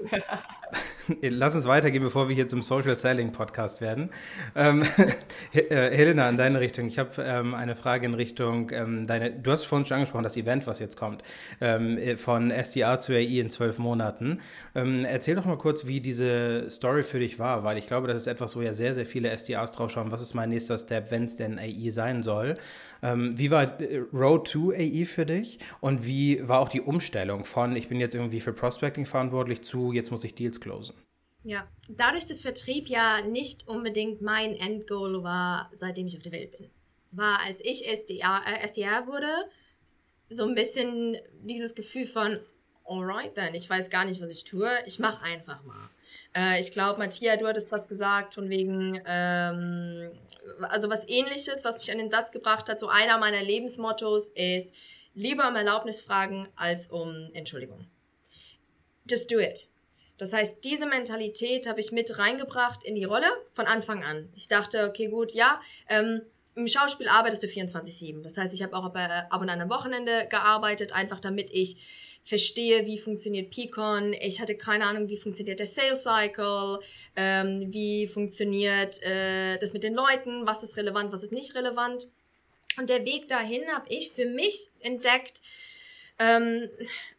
[1.21, 4.11] Lass uns weitergehen, bevor wir hier zum Social Selling Podcast werden.
[4.55, 4.85] Ähm,
[5.53, 6.87] äh, Helena, in deine Richtung.
[6.87, 9.33] Ich habe ähm, eine Frage in Richtung ähm, deine.
[9.33, 11.23] Du hast vorhin schon angesprochen, das Event, was jetzt kommt,
[11.61, 14.41] ähm, von SDA zu AI in zwölf Monaten.
[14.75, 18.17] Ähm, erzähl doch mal kurz, wie diese Story für dich war, weil ich glaube, das
[18.17, 20.11] ist etwas, wo ja sehr, sehr viele SDAs drauf schauen.
[20.11, 22.57] Was ist mein nächster Step, wenn es denn AI sein soll?
[23.03, 27.45] Ähm, wie war äh, Road to AI für dich und wie war auch die Umstellung
[27.45, 30.95] von, ich bin jetzt irgendwie für Prospecting verantwortlich zu, jetzt muss ich Deals closen?
[31.45, 36.57] Ja, dadurch, dass Vertrieb ja nicht unbedingt mein Endgoal war, seitdem ich auf der Welt
[36.57, 36.71] bin,
[37.11, 39.27] war, als ich SDR, äh, SDR wurde,
[40.29, 42.38] so ein bisschen dieses Gefühl von,
[42.85, 45.91] alright then, ich weiß gar nicht, was ich tue, ich mache einfach mal.
[46.37, 50.11] Äh, ich glaube, Matthias, du hattest was gesagt von wegen, ähm,
[50.62, 54.75] also was ähnliches, was mich an den Satz gebracht hat, so einer meiner Lebensmottos ist,
[55.14, 57.87] lieber um Erlaubnis fragen als um Entschuldigung.
[59.09, 59.68] just do it.
[60.18, 64.29] Das heißt, diese Mentalität habe ich mit reingebracht in die Rolle von Anfang an.
[64.37, 66.23] Ich dachte, okay, gut, ja, ähm,
[66.55, 68.23] im Schauspiel arbeitest du 24-7.
[68.23, 72.87] Das heißt, ich habe auch ab und an am Wochenende gearbeitet, einfach damit ich verstehe,
[72.87, 74.13] wie funktioniert Picon.
[74.13, 76.81] Ich hatte keine Ahnung, wie funktioniert der Sales Cycle,
[77.17, 82.07] ähm, wie funktioniert äh, das mit den Leuten, was ist relevant, was ist nicht relevant.
[82.79, 85.43] Und der Weg dahin habe ich für mich entdeckt,
[86.19, 86.69] ähm,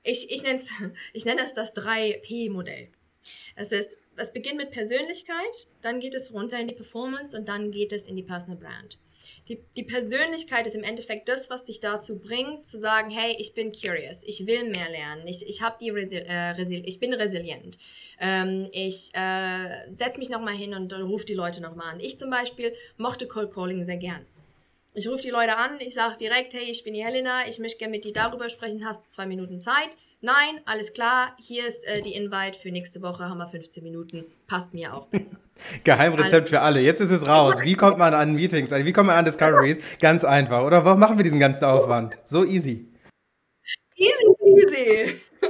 [0.03, 0.69] ich, ich, nenn's,
[1.13, 2.87] ich nenne es das 3P-Modell.
[3.55, 7.71] Es ist, es beginnt mit Persönlichkeit, dann geht es runter in die Performance und dann
[7.71, 8.97] geht es in die Personal Brand.
[9.47, 13.53] Die, die Persönlichkeit ist im Endeffekt das, was dich dazu bringt, zu sagen, hey, ich
[13.53, 17.13] bin curious, ich will mehr lernen, ich, ich, hab die Resi äh, Resi ich bin
[17.13, 17.77] resilient.
[18.19, 21.99] Ähm, ich äh, setze mich nochmal hin und, und rufe die Leute nochmal an.
[21.99, 24.25] Ich zum Beispiel mochte Cold Calling sehr gern.
[24.93, 27.79] Ich rufe die Leute an, ich sage direkt, hey, ich bin die Helena, ich möchte
[27.79, 29.89] gerne mit dir darüber sprechen, hast du zwei Minuten Zeit?
[30.25, 34.23] Nein, alles klar, hier ist äh, die Invite für nächste Woche, haben wir 15 Minuten,
[34.47, 35.35] passt mir auch besser.
[35.83, 37.57] Geheimrezept alles für alle, jetzt ist es raus.
[37.61, 39.79] Wie kommt man an Meetings, wie kommt man an Discoveries?
[39.99, 42.17] Ganz einfach, oder warum machen wir diesen ganzen Aufwand?
[42.23, 42.87] So easy.
[43.97, 44.11] Easy,
[44.45, 44.81] easy.
[45.41, 45.49] äh,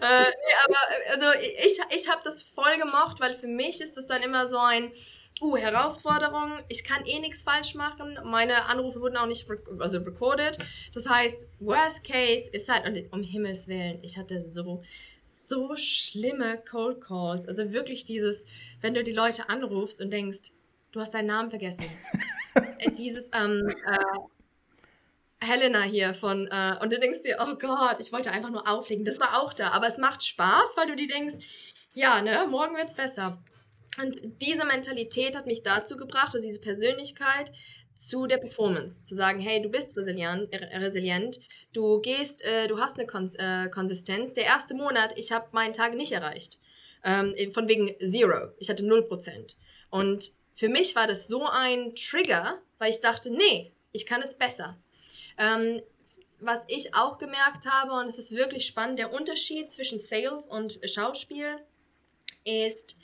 [0.00, 4.24] nee, aber also ich, ich habe das voll gemocht, weil für mich ist es dann
[4.24, 4.90] immer so ein,
[5.40, 9.98] uh, Herausforderung, ich kann eh nichts falsch machen, meine Anrufe wurden auch nicht rec also
[9.98, 10.58] recorded.
[10.94, 14.82] Das heißt, worst case ist halt, und um Himmels Willen, ich hatte so,
[15.30, 17.46] so schlimme Cold Calls.
[17.46, 18.44] Also wirklich dieses,
[18.80, 20.52] wenn du die Leute anrufst und denkst,
[20.92, 21.84] du hast deinen Namen vergessen.
[22.80, 24.18] Äh, dieses, ähm, äh,
[25.40, 29.04] Helena hier von, äh, und du denkst dir, oh Gott, ich wollte einfach nur auflegen.
[29.04, 31.36] Das war auch da, aber es macht Spaß, weil du dir denkst,
[31.94, 33.38] ja, ne, morgen wird's besser.
[34.00, 37.52] Und diese Mentalität hat mich dazu gebracht, also diese Persönlichkeit
[37.94, 41.40] zu der Performance, zu sagen, hey, du bist resilient, äh, resilient
[41.72, 44.34] du gehst, äh, du hast eine Kon äh, Konsistenz.
[44.34, 46.58] Der erste Monat, ich habe meinen Tag nicht erreicht.
[47.04, 48.52] Ähm, von wegen Zero.
[48.58, 49.54] Ich hatte 0%.
[49.90, 54.36] Und für mich war das so ein Trigger, weil ich dachte, nee, ich kann es
[54.36, 54.76] besser.
[55.38, 55.80] Ähm,
[56.40, 60.78] was ich auch gemerkt habe, und es ist wirklich spannend, der Unterschied zwischen Sales und
[60.84, 61.58] Schauspiel
[62.44, 62.96] ist,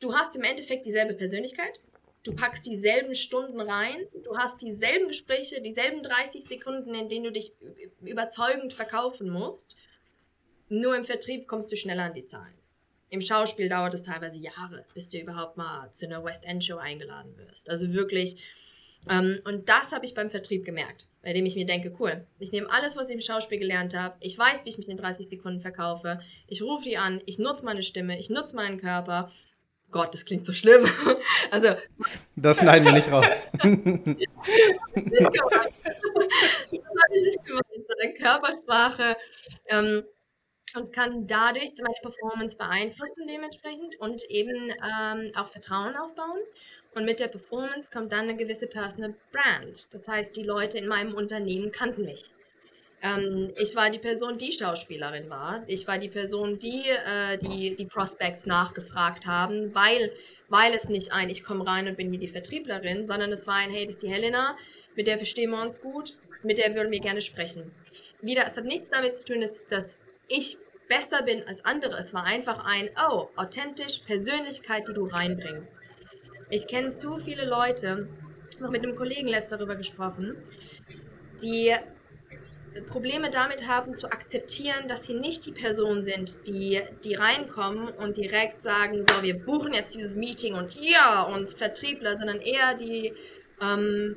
[0.00, 1.80] du hast im Endeffekt dieselbe Persönlichkeit,
[2.22, 7.32] du packst dieselben Stunden rein, du hast dieselben Gespräche, dieselben 30 Sekunden, in denen du
[7.32, 7.52] dich
[8.02, 9.76] überzeugend verkaufen musst.
[10.68, 12.54] Nur im Vertrieb kommst du schneller an die Zahlen.
[13.10, 16.76] Im Schauspiel dauert es teilweise Jahre, bis du überhaupt mal zu einer West End Show
[16.76, 17.70] eingeladen wirst.
[17.70, 18.44] Also wirklich.
[19.08, 22.52] Ähm, und das habe ich beim Vertrieb gemerkt, bei dem ich mir denke, cool, ich
[22.52, 25.28] nehme alles, was ich im Schauspiel gelernt habe, ich weiß, wie ich mich in 30
[25.28, 29.30] Sekunden verkaufe, ich rufe die an, ich nutze meine Stimme, ich nutze meinen Körper
[29.90, 30.86] Gott, das klingt so schlimm.
[31.50, 31.68] Also.
[32.36, 33.48] Das schneiden wir nicht raus.
[33.54, 34.14] das habe
[37.14, 39.16] ich nicht gemeint, sondern Körpersprache.
[39.68, 40.04] Ähm,
[40.76, 46.40] und kann dadurch meine Performance beeinflussen dementsprechend und eben ähm, auch Vertrauen aufbauen.
[46.94, 49.92] Und mit der Performance kommt dann eine gewisse Personal Brand.
[49.94, 52.24] Das heißt, die Leute in meinem Unternehmen kannten mich.
[53.02, 55.62] Ähm, ich war die Person, die Schauspielerin war.
[55.66, 60.12] Ich war die Person, die äh, die, die Prospects nachgefragt haben, weil,
[60.48, 63.54] weil es nicht ein, ich komme rein und bin hier die Vertrieblerin, sondern es war
[63.54, 64.56] ein, hey, das ist die Helena,
[64.96, 67.70] mit der verstehen wir uns gut, mit der würden wir gerne sprechen.
[68.20, 70.58] Wieder, es hat nichts damit zu tun, dass, dass ich
[70.88, 71.98] besser bin als andere.
[71.98, 75.74] Es war einfach ein, oh, authentisch, Persönlichkeit, die du reinbringst.
[76.50, 78.08] Ich kenne zu viele Leute,
[78.58, 80.36] noch mit einem Kollegen letzt darüber gesprochen,
[81.42, 81.74] die
[82.82, 88.16] Probleme damit haben zu akzeptieren, dass sie nicht die Person sind, die, die reinkommen und
[88.16, 93.12] direkt sagen, so, wir buchen jetzt dieses Meeting und ja, und Vertriebler, sondern eher die,
[93.60, 94.16] ähm,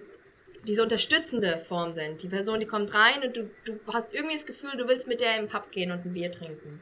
[0.68, 2.22] diese unterstützende Form sind.
[2.24, 5.22] Die Person, die kommt rein und du, du hast irgendwie das Gefühl, du willst mit
[5.22, 6.82] der im Pub gehen und ein Bier trinken.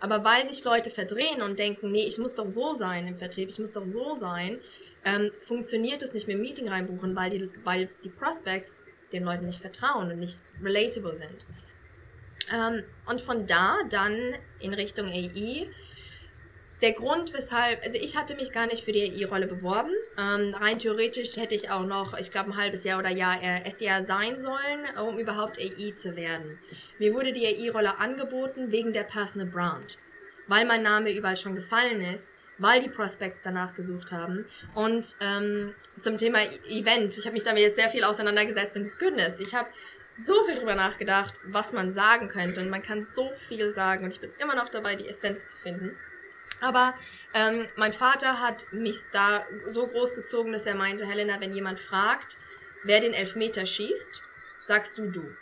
[0.00, 3.48] Aber weil sich Leute verdrehen und denken, nee, ich muss doch so sein im Vertrieb,
[3.48, 4.58] ich muss doch so sein,
[5.04, 8.82] ähm, funktioniert es nicht mehr im Meeting reinbuchen, weil die, weil die Prospects
[9.14, 11.46] den Leuten nicht vertrauen und nicht relatable sind.
[12.52, 15.68] Ähm, und von da dann in Richtung AI.
[16.82, 19.92] Der Grund, weshalb, also ich hatte mich gar nicht für die AI-Rolle beworben.
[20.18, 23.62] Ähm, rein theoretisch hätte ich auch noch, ich glaube, ein halbes Jahr oder Jahr äh,
[23.66, 26.58] SDR sein sollen, um überhaupt AI zu werden.
[26.98, 29.98] Mir wurde die AI-Rolle angeboten wegen der Personal Brand.
[30.46, 34.44] Weil mein Name überall schon gefallen ist, weil die Prospects danach gesucht haben.
[34.74, 39.40] Und ähm, zum Thema Event, ich habe mich damit jetzt sehr viel auseinandergesetzt und goodness,
[39.40, 39.68] ich habe
[40.16, 42.60] so viel drüber nachgedacht, was man sagen könnte.
[42.60, 45.56] Und man kann so viel sagen und ich bin immer noch dabei, die Essenz zu
[45.56, 45.96] finden.
[46.60, 46.94] Aber
[47.34, 51.80] ähm, mein Vater hat mich da so groß gezogen, dass er meinte, Helena, wenn jemand
[51.80, 52.36] fragt,
[52.84, 54.22] wer den Elfmeter schießt,
[54.62, 55.36] sagst du du.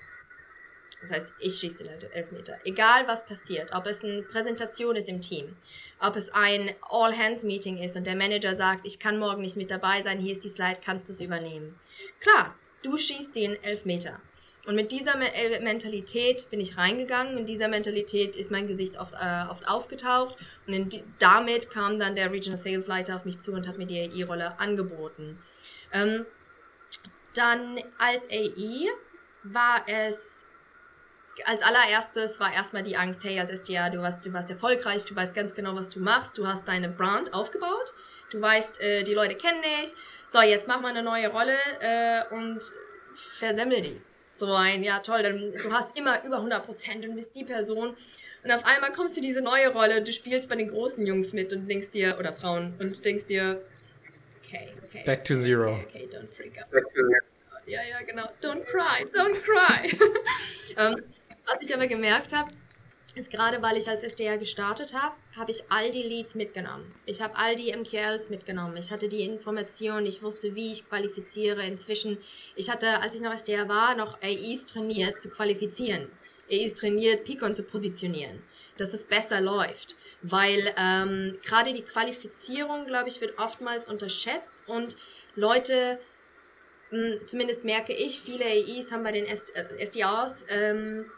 [1.03, 2.59] Das heißt, ich schieße den Elfmeter.
[2.65, 5.57] Egal was passiert, ob es eine Präsentation ist im Team,
[6.01, 10.01] ob es ein All-Hands-Meeting ist und der Manager sagt, ich kann morgen nicht mit dabei
[10.03, 11.79] sein, hier ist die Slide, kannst du es übernehmen.
[12.21, 14.21] Klar, du schießt den Elfmeter.
[14.65, 17.37] Und mit dieser äh, Mentalität bin ich reingegangen.
[17.37, 20.37] In dieser Mentalität ist mein Gesicht oft, äh, oft aufgetaucht.
[20.69, 23.87] Und die, damit kam dann der Regional Sales Leiter auf mich zu und hat mir
[23.87, 25.37] die AI-Rolle angeboten.
[25.93, 26.27] Ähm,
[27.35, 28.89] dann als AI
[29.43, 30.45] war es
[31.47, 35.17] als allererstes war erstmal die Angst, hey, als SDA, du warst, du warst erfolgreich, du
[35.17, 37.95] weißt ganz genau, was du machst, du hast deine Brand aufgebaut,
[38.31, 39.93] du weißt, äh, die Leute kennen dich,
[40.29, 42.61] so, jetzt mach mal eine neue Rolle äh, und
[43.15, 44.01] versemmel die
[44.35, 47.95] so ein, ja toll, dann, du hast immer über 100 Prozent und bist die Person.
[48.45, 51.53] Und auf einmal kommst du diese neue Rolle, du spielst bei den großen Jungs mit
[51.53, 53.63] und denkst dir, oder Frauen, und denkst dir,
[54.45, 55.03] okay, okay.
[55.05, 55.75] Back to zero.
[55.75, 56.83] Okay, okay don't freak out.
[57.67, 58.25] Ja, ja, genau.
[58.43, 59.97] Don't cry, don't cry.
[60.77, 61.05] um, ähm,
[61.47, 62.51] was ich aber gemerkt habe,
[63.15, 66.95] ist gerade, weil ich als SDR gestartet habe, habe ich all die Leads mitgenommen.
[67.05, 68.77] Ich habe all die MQLs mitgenommen.
[68.79, 71.65] Ich hatte die Informationen, ich wusste, wie ich qualifiziere.
[71.67, 72.19] Inzwischen,
[72.57, 76.11] ich hatte, als ich noch SDR war, noch AIs trainiert zu qualifizieren.
[76.51, 78.43] AIs trainiert, Picon zu positionieren,
[78.79, 79.95] dass es besser läuft.
[80.23, 84.97] Weil ähm, gerade die Qualifizierung, glaube ich, wird oftmals unterschätzt und
[85.35, 85.99] Leute,
[86.91, 91.11] hm, zumindest merke ich, viele AIs haben bei den SDRs ähm,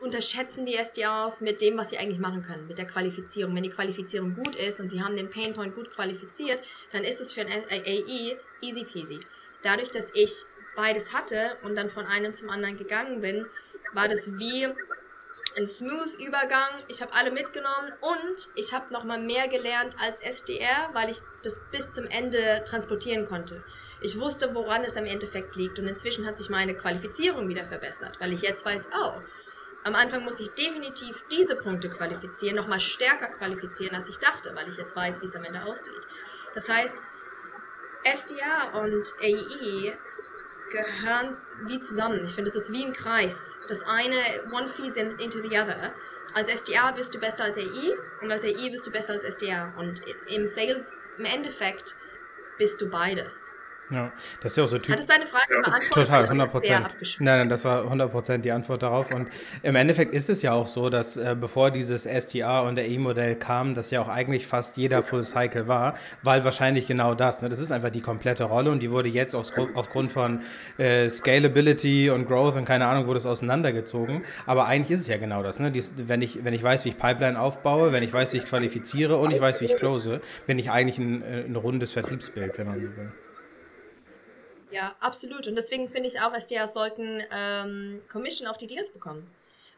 [0.00, 3.54] unterschätzen die SDRs mit dem, was sie eigentlich machen können, mit der Qualifizierung.
[3.54, 6.58] Wenn die Qualifizierung gut ist und sie haben den Painpoint gut qualifiziert,
[6.92, 9.20] dann ist es für ein AI easy peasy.
[9.62, 10.32] Dadurch, dass ich
[10.76, 13.46] beides hatte und dann von einem zum anderen gegangen bin,
[13.92, 14.68] war das wie
[15.56, 16.70] ein smooth Übergang.
[16.88, 21.58] Ich habe alle mitgenommen und ich habe nochmal mehr gelernt als SDR, weil ich das
[21.72, 23.64] bis zum Ende transportieren konnte.
[24.00, 28.20] Ich wusste, woran es am Endeffekt liegt und inzwischen hat sich meine Qualifizierung wieder verbessert,
[28.20, 29.12] weil ich jetzt weiß, oh,
[29.88, 34.68] am Anfang muss ich definitiv diese Punkte qualifizieren, nochmal stärker qualifizieren, als ich dachte, weil
[34.68, 36.06] ich jetzt weiß, wie es am Ende aussieht.
[36.54, 36.96] Das heißt,
[38.04, 39.96] SDA und AE
[40.70, 42.22] gehören wie zusammen.
[42.24, 43.56] Ich finde, es ist wie ein Kreis.
[43.68, 44.16] Das eine,
[44.52, 45.94] one feeds into the other.
[46.34, 49.72] Als SDA bist du besser als AI und als AI bist du besser als SDA.
[49.78, 51.94] Und im Sales, im Endeffekt,
[52.58, 53.50] bist du beides.
[53.90, 54.92] Ja, das ist ja auch so typisch.
[54.92, 55.92] Hat es deine Frage beantwortet?
[55.92, 56.88] Total, 100 Prozent.
[57.20, 59.10] Nein, nein, das war 100 Prozent die Antwort darauf.
[59.10, 59.28] Und
[59.62, 63.36] im Endeffekt ist es ja auch so, dass äh, bevor dieses STR und der E-Modell
[63.36, 67.40] kam, dass ja auch eigentlich fast jeder Full Cycle war, weil wahrscheinlich genau das.
[67.40, 67.48] Ne?
[67.48, 70.40] Das ist einfach die komplette Rolle und die wurde jetzt aus, aufgrund von
[70.76, 74.22] äh, Scalability und Growth und keine Ahnung, wurde es auseinandergezogen.
[74.44, 75.60] Aber eigentlich ist es ja genau das.
[75.60, 75.70] Ne?
[75.70, 78.46] Dies, wenn, ich, wenn ich weiß, wie ich Pipeline aufbaue, wenn ich weiß, wie ich
[78.46, 82.58] qualifiziere und ich weiß, wie ich close, bin ich eigentlich ein, äh, ein rundes Vertriebsbild,
[82.58, 83.08] wenn man so will.
[84.70, 85.46] Ja, absolut.
[85.46, 89.30] Und deswegen finde ich auch, SDRs sollten ähm, Commission auf die Deals bekommen.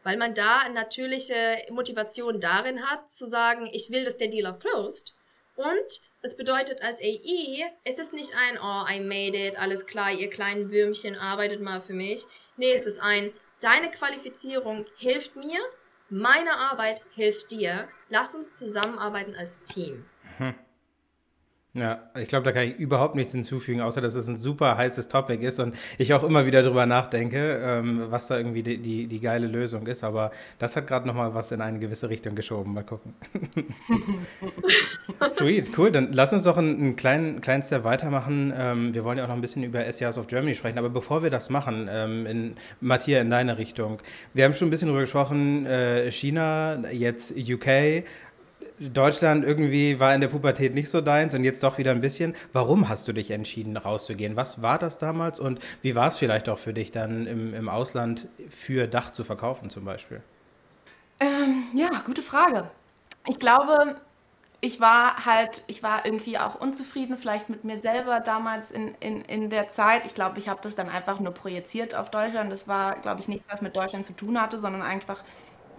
[0.03, 4.51] Weil man da eine natürliche Motivation darin hat, zu sagen, ich will, dass der Deal
[4.51, 5.13] auch closed.
[5.55, 10.11] Und es bedeutet als AI, es ist nicht ein, oh, I made it, alles klar,
[10.11, 12.25] ihr kleinen Würmchen, arbeitet mal für mich.
[12.57, 15.59] Nee, es ist ein, deine Qualifizierung hilft mir,
[16.09, 20.05] meine Arbeit hilft dir, lass uns zusammenarbeiten als Team.
[20.37, 20.55] Hm.
[21.73, 25.07] Ja, ich glaube, da kann ich überhaupt nichts hinzufügen, außer dass es ein super heißes
[25.07, 29.07] Topic ist und ich auch immer wieder drüber nachdenke, ähm, was da irgendwie die, die,
[29.07, 30.03] die, geile Lösung ist.
[30.03, 32.73] Aber das hat gerade nochmal was in eine gewisse Richtung geschoben.
[32.73, 33.13] Mal gucken.
[35.31, 35.93] Sweet, cool.
[35.93, 38.53] Dann lass uns doch einen, einen kleinen, kleinen Step weitermachen.
[38.53, 40.77] Ähm, wir wollen ja auch noch ein bisschen über SEAs of Germany sprechen.
[40.77, 43.99] Aber bevor wir das machen, ähm, in, Matthias, in deine Richtung.
[44.33, 48.03] Wir haben schon ein bisschen drüber gesprochen, äh, China, jetzt UK.
[48.81, 52.35] Deutschland irgendwie war in der Pubertät nicht so deins und jetzt doch wieder ein bisschen.
[52.51, 54.35] Warum hast du dich entschieden, rauszugehen?
[54.35, 57.69] Was war das damals und wie war es vielleicht auch für dich dann im, im
[57.69, 60.21] Ausland für Dach zu verkaufen zum Beispiel?
[61.19, 62.71] Ähm, ja, gute Frage.
[63.27, 63.95] Ich glaube,
[64.61, 69.21] ich war halt, ich war irgendwie auch unzufrieden, vielleicht mit mir selber damals in, in,
[69.21, 70.05] in der Zeit.
[70.05, 72.51] Ich glaube, ich habe das dann einfach nur projiziert auf Deutschland.
[72.51, 75.23] Das war, glaube ich, nichts, was mit Deutschland zu tun hatte, sondern einfach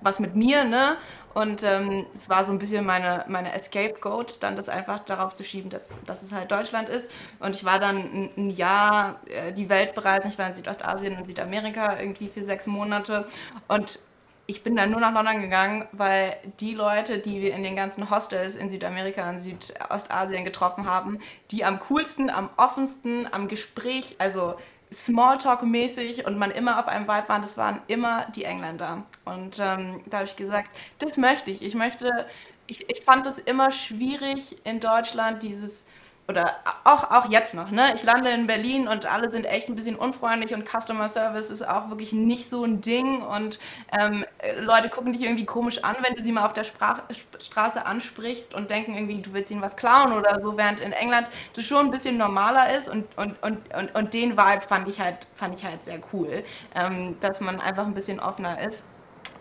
[0.03, 0.97] was mit mir, ne?
[1.35, 5.45] Und ähm, es war so ein bisschen meine, meine Escape-Goat, dann das einfach darauf zu
[5.45, 7.11] schieben, dass, dass es halt Deutschland ist.
[7.41, 10.29] Und ich war dann ein, ein Jahr äh, die Welt bereisen.
[10.29, 13.27] Ich war in Südostasien und Südamerika irgendwie für sechs Monate.
[13.67, 14.01] Und
[14.47, 18.11] ich bin dann nur nach London gegangen, weil die Leute, die wir in den ganzen
[18.11, 21.19] Hostels in Südamerika und Südostasien getroffen haben,
[21.51, 24.57] die am coolsten, am offensten, am Gespräch, also
[24.93, 29.05] Smalltalk-mäßig und man immer auf einem Vibe waren, das waren immer die Engländer.
[29.25, 31.63] Und ähm, da habe ich gesagt, das möchte ich.
[31.63, 32.27] Ich möchte,
[32.67, 35.85] ich, ich fand es immer schwierig in Deutschland, dieses,
[36.29, 36.53] oder
[36.85, 37.95] auch, auch jetzt noch, ne?
[37.97, 41.67] Ich lande in Berlin und alle sind echt ein bisschen unfreundlich und Customer Service ist
[41.67, 43.59] auch wirklich nicht so ein Ding und
[43.99, 44.25] ähm,
[44.61, 47.01] Leute gucken dich irgendwie komisch an, wenn du sie mal auf der Sprach
[47.41, 51.29] Straße ansprichst und denken irgendwie, du willst ihnen was klauen oder so, während in England
[51.55, 55.01] das schon ein bisschen normaler ist und, und, und, und, und den Vibe fand ich
[55.01, 56.45] halt, fand ich halt sehr cool,
[56.77, 58.87] ähm, dass man einfach ein bisschen offener ist.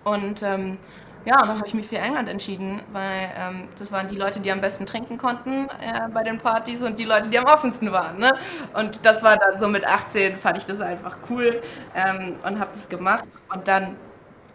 [0.04, 0.80] Und ähm,
[1.26, 4.52] ja, dann habe ich mich für England entschieden, weil ähm, das waren die Leute, die
[4.52, 8.18] am besten trinken konnten äh, bei den Partys und die Leute, die am offensten waren.
[8.18, 8.32] Ne?
[8.74, 11.62] Und das war dann so mit 18, fand ich das einfach cool
[11.96, 13.26] ähm, und habe das gemacht.
[13.54, 13.96] Und dann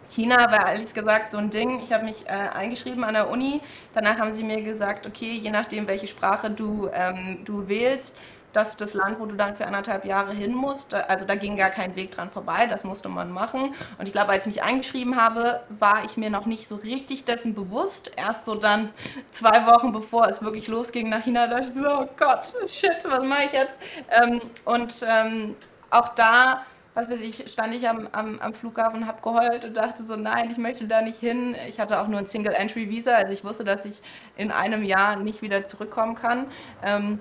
[0.09, 1.81] China war ehrlich gesagt so ein Ding.
[1.83, 3.61] Ich habe mich äh, eingeschrieben an der Uni.
[3.93, 8.17] Danach haben sie mir gesagt, okay, je nachdem, welche Sprache du, ähm, du wählst,
[8.57, 10.95] das ist das Land, wo du dann für anderthalb Jahre hin musst.
[10.95, 13.75] Also da ging gar kein Weg dran vorbei, das musste man machen.
[13.99, 17.23] Und ich glaube, als ich mich eingeschrieben habe, war ich mir noch nicht so richtig
[17.25, 18.11] dessen bewusst.
[18.15, 18.89] Erst so dann
[19.29, 23.23] zwei Wochen bevor es wirklich losging nach China, dachte ich so, oh Gott, shit, was
[23.23, 23.79] mache ich jetzt?
[24.09, 25.55] Ähm, und ähm,
[25.91, 26.63] auch da
[26.95, 30.49] was weiß ich, stand ich am, am, am Flughafen, habe geheult und dachte so, nein,
[30.49, 31.55] ich möchte da nicht hin.
[31.67, 34.01] Ich hatte auch nur ein Single-Entry-Visa, also ich wusste, dass ich
[34.35, 36.47] in einem Jahr nicht wieder zurückkommen kann.
[36.83, 37.19] Ähm,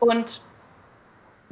[0.00, 0.40] und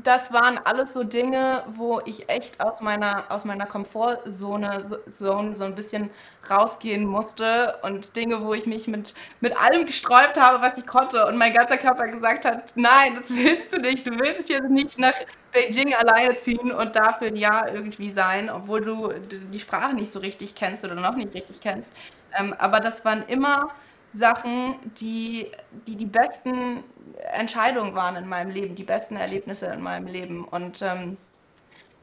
[0.03, 5.65] das waren alles so Dinge, wo ich echt aus meiner, aus meiner Komfortzone so, so,
[5.65, 6.11] ein bisschen
[6.49, 11.27] rausgehen musste und Dinge, wo ich mich mit, mit allem gesträubt habe, was ich konnte
[11.27, 14.99] und mein ganzer Körper gesagt hat, nein, das willst du nicht, du willst jetzt nicht
[14.99, 15.15] nach
[15.53, 20.21] Beijing alleine ziehen und dafür ein Jahr irgendwie sein, obwohl du die Sprache nicht so
[20.21, 21.93] richtig kennst oder noch nicht richtig kennst.
[22.39, 23.71] Ähm, aber das waren immer
[24.13, 25.47] Sachen, die,
[25.87, 26.85] die die besten
[27.33, 30.45] Entscheidungen waren in meinem Leben, die besten Erlebnisse in meinem Leben.
[30.45, 31.17] Und ähm,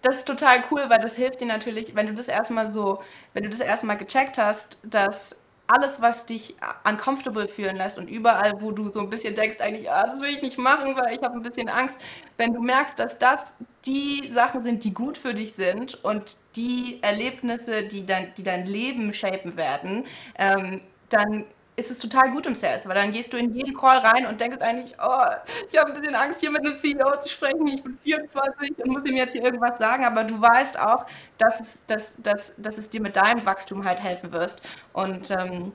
[0.02, 3.02] das ist total cool, weil das hilft dir natürlich, wenn du das erstmal so,
[3.34, 5.36] wenn du das erstmal gecheckt hast, dass
[5.68, 6.56] alles, was dich
[6.88, 10.30] uncomfortable fühlen lässt und überall, wo du so ein bisschen denkst, eigentlich, ah, das will
[10.30, 12.00] ich nicht machen, weil ich habe ein bisschen Angst,
[12.38, 13.54] wenn du merkst, dass das
[13.86, 18.66] die Sachen sind, die gut für dich sind und die Erlebnisse, die dein, die dein
[18.66, 20.06] Leben shapen werden,
[20.38, 21.46] ähm, dann
[21.78, 24.42] ist es total gut im Sales, weil dann gehst du in jeden Call rein und
[24.42, 25.26] denkst eigentlich, oh,
[25.72, 28.88] ich habe ein bisschen Angst, hier mit einem CEO zu sprechen, ich bin 24 und
[28.88, 31.06] muss ihm jetzt hier irgendwas sagen, aber du weißt auch,
[31.38, 34.62] dass es, dass, dass, dass es dir mit deinem Wachstum halt helfen wirst.
[34.92, 35.72] Und ähm,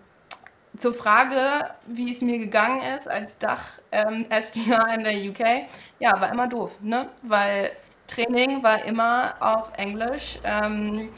[0.77, 5.69] zur Frage, wie es mir gegangen ist als Dach-SDR ähm, in der UK,
[6.01, 7.11] ja, war immer doof, ne?
[7.23, 7.71] weil
[8.09, 10.41] Training war immer auf Englisch.
[10.43, 11.11] Ähm,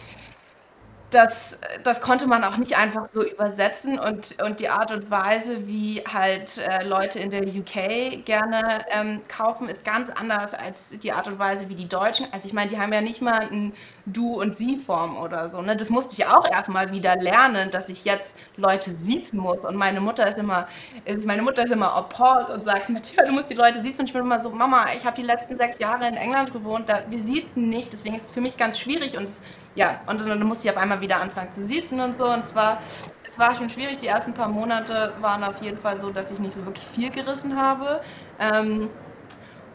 [1.14, 5.66] das, das konnte man auch nicht einfach so übersetzen und, und die Art und Weise,
[5.68, 11.12] wie halt äh, Leute in der UK gerne ähm, kaufen, ist ganz anders als die
[11.12, 12.26] Art und Weise, wie die Deutschen.
[12.32, 13.72] Also ich meine, die haben ja nicht mal ein
[14.06, 15.62] Du- und Sie-Form oder so.
[15.62, 15.76] Ne?
[15.76, 19.60] Das musste ich auch erstmal wieder lernen, dass ich jetzt Leute siezen muss.
[19.64, 20.66] Und meine Mutter ist immer,
[21.04, 24.00] ist, meine Mutter ist immer appalled und sagt, Matthias, du musst die Leute siezen.
[24.00, 26.88] Und ich bin immer so, Mama, ich habe die letzten sechs Jahre in England gewohnt,
[26.88, 29.40] da, wir siezen nicht, deswegen ist es für mich ganz schwierig und es
[29.74, 32.26] ja, und dann, musste ich auf einmal wieder anfangen zu sitzen und so.
[32.26, 32.80] Und zwar,
[33.26, 33.98] es war schon schwierig.
[33.98, 37.10] Die ersten paar Monate waren auf jeden Fall so, dass ich nicht so wirklich viel
[37.10, 38.00] gerissen habe.
[38.38, 38.88] Ähm,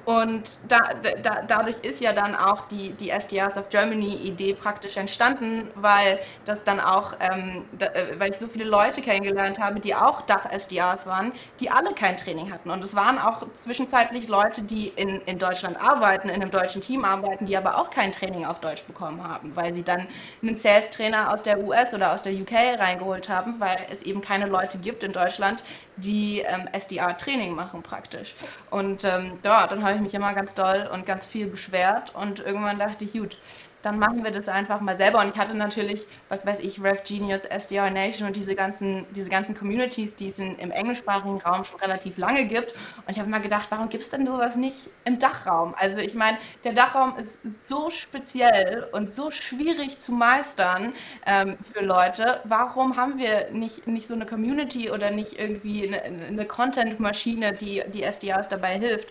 [0.10, 0.80] und da,
[1.22, 6.64] da, dadurch ist ja dann auch die, die SDRs of Germany-Idee praktisch entstanden, weil das
[6.64, 11.06] dann auch, ähm, da, äh, weil ich so viele Leute kennengelernt habe, die auch Dach-SDRs
[11.06, 12.72] waren, die alle kein Training hatten.
[12.72, 17.06] Und es waren auch zwischenzeitlich Leute, die in, in Deutschland arbeiten, in einem deutschen Team
[17.06, 20.08] arbeiten, die aber auch kein Training auf Deutsch bekommen haben, weil sie dann
[20.42, 24.48] einen Sales-Trainer aus der US oder aus der UK reingeholt haben, weil es eben keine
[24.48, 25.64] Leute gibt in Deutschland,
[26.00, 28.36] die ähm, SDR-Training machen praktisch.
[28.70, 32.40] Und ähm, ja, dann habe ich mich immer ganz doll und ganz viel beschwert und
[32.40, 33.38] irgendwann dachte ich, gut,
[33.82, 35.20] dann machen wir das einfach mal selber.
[35.20, 39.30] Und ich hatte natürlich, was weiß ich, Rev Genius, SDR Nation und diese ganzen, diese
[39.30, 42.74] ganzen Communities, die es in, im englischsprachigen Raum schon relativ lange gibt.
[42.74, 45.76] Und ich habe mal gedacht, warum gibt es denn sowas nicht im Dachraum?
[45.78, 50.94] Also ich meine, der Dachraum ist so speziell und so schwierig zu meistern
[51.26, 52.42] ähm, für Leute.
[52.44, 57.84] Warum haben wir nicht, nicht so eine Community oder nicht irgendwie eine, eine Content-Maschine, die
[57.94, 59.10] die SDRs dabei hilft?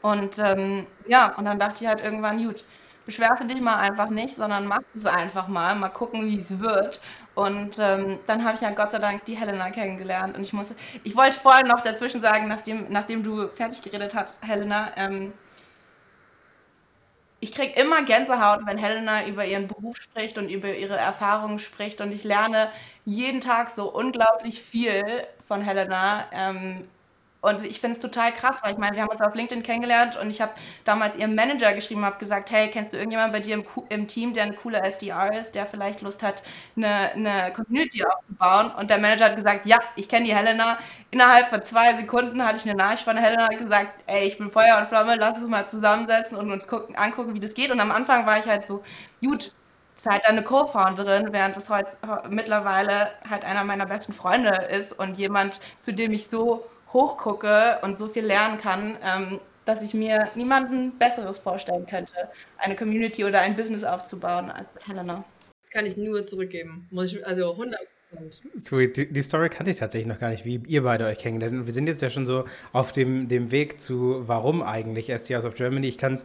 [0.00, 2.64] Und ähm, ja, und dann dachte ich halt irgendwann, gut,
[3.06, 6.58] beschwerst du dich mal einfach nicht, sondern machst es einfach mal, mal gucken, wie es
[6.58, 7.00] wird.
[7.34, 10.36] Und ähm, dann habe ich ja Gott sei Dank die Helena kennengelernt.
[10.36, 14.42] Und ich muss, ich wollte vorher noch dazwischen sagen, nachdem, nachdem du fertig geredet hast,
[14.42, 15.32] Helena, ähm,
[17.40, 22.00] ich kriege immer Gänsehaut, wenn Helena über ihren Beruf spricht und über ihre Erfahrungen spricht.
[22.00, 22.70] Und ich lerne
[23.04, 25.04] jeden Tag so unglaublich viel
[25.46, 26.24] von Helena.
[26.32, 26.88] Ähm,
[27.44, 30.16] Und ich finde es total krass, weil ich meine, wir haben uns auf LinkedIn kennengelernt
[30.16, 30.52] und ich habe
[30.84, 34.32] damals ihrem Manager geschrieben, habe gesagt, hey, kennst du irgendjemanden bei dir im, im, Team,
[34.32, 36.42] der ein cooler SDR ist, der vielleicht Lust hat,
[36.74, 38.70] eine, eine Community aufzubauen?
[38.70, 40.78] Und der Manager hat gesagt, ja, ich kenne die Helena.
[41.10, 44.50] Innerhalb von zwei Sekunden hatte ich eine Nachricht von Helena und gesagt, ey, ich bin
[44.50, 47.70] Feuer und Flamme, lass uns mal zusammensetzen und uns gucken, angucken, wie das geht.
[47.70, 48.82] Und am Anfang war ich halt so,
[49.22, 49.52] gut,
[49.96, 51.90] ist halt eine Co-Founderin, während es heute
[52.30, 56.64] mittlerweile halt einer meiner besten Freunde ist und jemand, zu dem ich so
[56.94, 62.12] hochgucke und so viel lernen kann, ähm, dass ich mir niemanden Besseres vorstellen könnte,
[62.58, 65.24] eine Community oder ein Business aufzubauen als Helena.
[65.60, 66.86] Das kann ich nur zurückgeben.
[66.90, 67.80] Muss ich, also 100
[68.62, 68.96] Sweet.
[68.96, 71.60] Die, die, Story kannte ich tatsächlich noch gar nicht, wie ihr beide euch kennengelernt.
[71.60, 75.44] Und wir sind jetzt ja schon so auf dem, dem Weg zu, warum eigentlich STRs
[75.44, 75.88] of Germany.
[75.88, 76.24] Ich kann es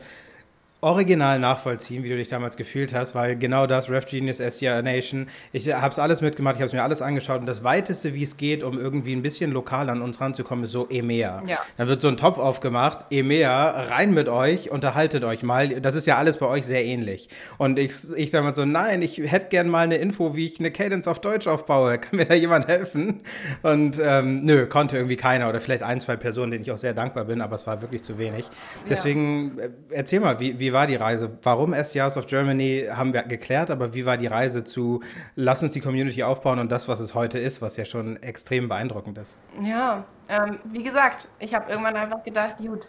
[0.82, 5.28] original nachvollziehen, wie du dich damals gefühlt hast, weil genau das, Ref Genius, SCR Nation,
[5.52, 8.24] ich habe es alles mitgemacht, ich habe es mir alles angeschaut und das Weiteste, wie
[8.24, 11.44] es geht, um irgendwie ein bisschen lokal an uns ranzukommen, ist so EMEA.
[11.46, 11.60] Ja.
[11.76, 16.06] Dann wird so ein Topf aufgemacht, EMEA, rein mit euch, unterhaltet euch mal, das ist
[16.06, 17.28] ja alles bei euch sehr ähnlich.
[17.58, 20.72] Und ich, ich damals so, nein, ich hätte gern mal eine Info, wie ich eine
[20.72, 23.22] Cadence auf Deutsch aufbaue, kann mir da jemand helfen?
[23.64, 26.94] Und ähm, nö, konnte irgendwie keiner oder vielleicht ein, zwei Personen, denen ich auch sehr
[26.94, 28.50] dankbar bin, aber es war wirklich zu wenig.
[28.90, 29.66] Deswegen, ja.
[29.66, 31.36] Äh, erzähl mal, wie, wie wie war die Reise?
[31.42, 35.02] Warum SDRs of Germany haben wir geklärt, aber wie war die Reise zu,
[35.36, 38.70] lass uns die Community aufbauen und das, was es heute ist, was ja schon extrem
[38.70, 39.36] beeindruckend ist?
[39.64, 42.86] Ja, ähm, wie gesagt, ich habe irgendwann einfach gedacht, gut,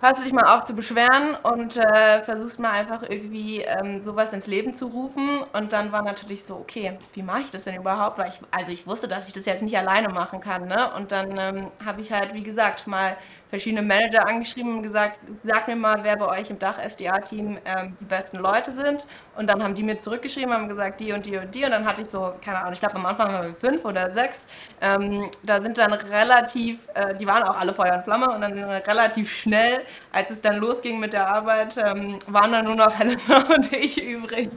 [0.00, 4.32] hörst du dich mal auf zu beschweren und äh, versuchst mal einfach irgendwie ähm, sowas
[4.32, 5.42] ins Leben zu rufen.
[5.52, 8.16] Und dann war natürlich so, okay, wie mache ich das denn überhaupt?
[8.16, 10.66] Weil ich, also ich wusste, dass ich das jetzt nicht alleine machen kann.
[10.66, 10.90] Ne?
[10.96, 13.18] Und dann ähm, habe ich halt, wie gesagt, mal
[13.50, 18.04] verschiedene Manager angeschrieben und gesagt, sag mir mal, wer bei euch im Dach-SDA-Team ähm, die
[18.04, 19.06] besten Leute sind.
[19.36, 21.64] Und dann haben die mir zurückgeschrieben, haben gesagt, die und die und die.
[21.64, 24.10] Und dann hatte ich so, keine Ahnung, ich glaube am Anfang waren wir fünf oder
[24.10, 24.46] sechs.
[24.80, 28.54] Ähm, da sind dann relativ, äh, die waren auch alle Feuer und Flamme und dann
[28.54, 29.80] sind wir relativ schnell,
[30.12, 34.02] als es dann losging mit der Arbeit, ähm, waren dann nur noch Helena und ich
[34.02, 34.48] übrig,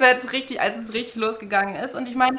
[0.00, 1.94] als es richtig losgegangen ist.
[1.94, 2.38] Und ich meine,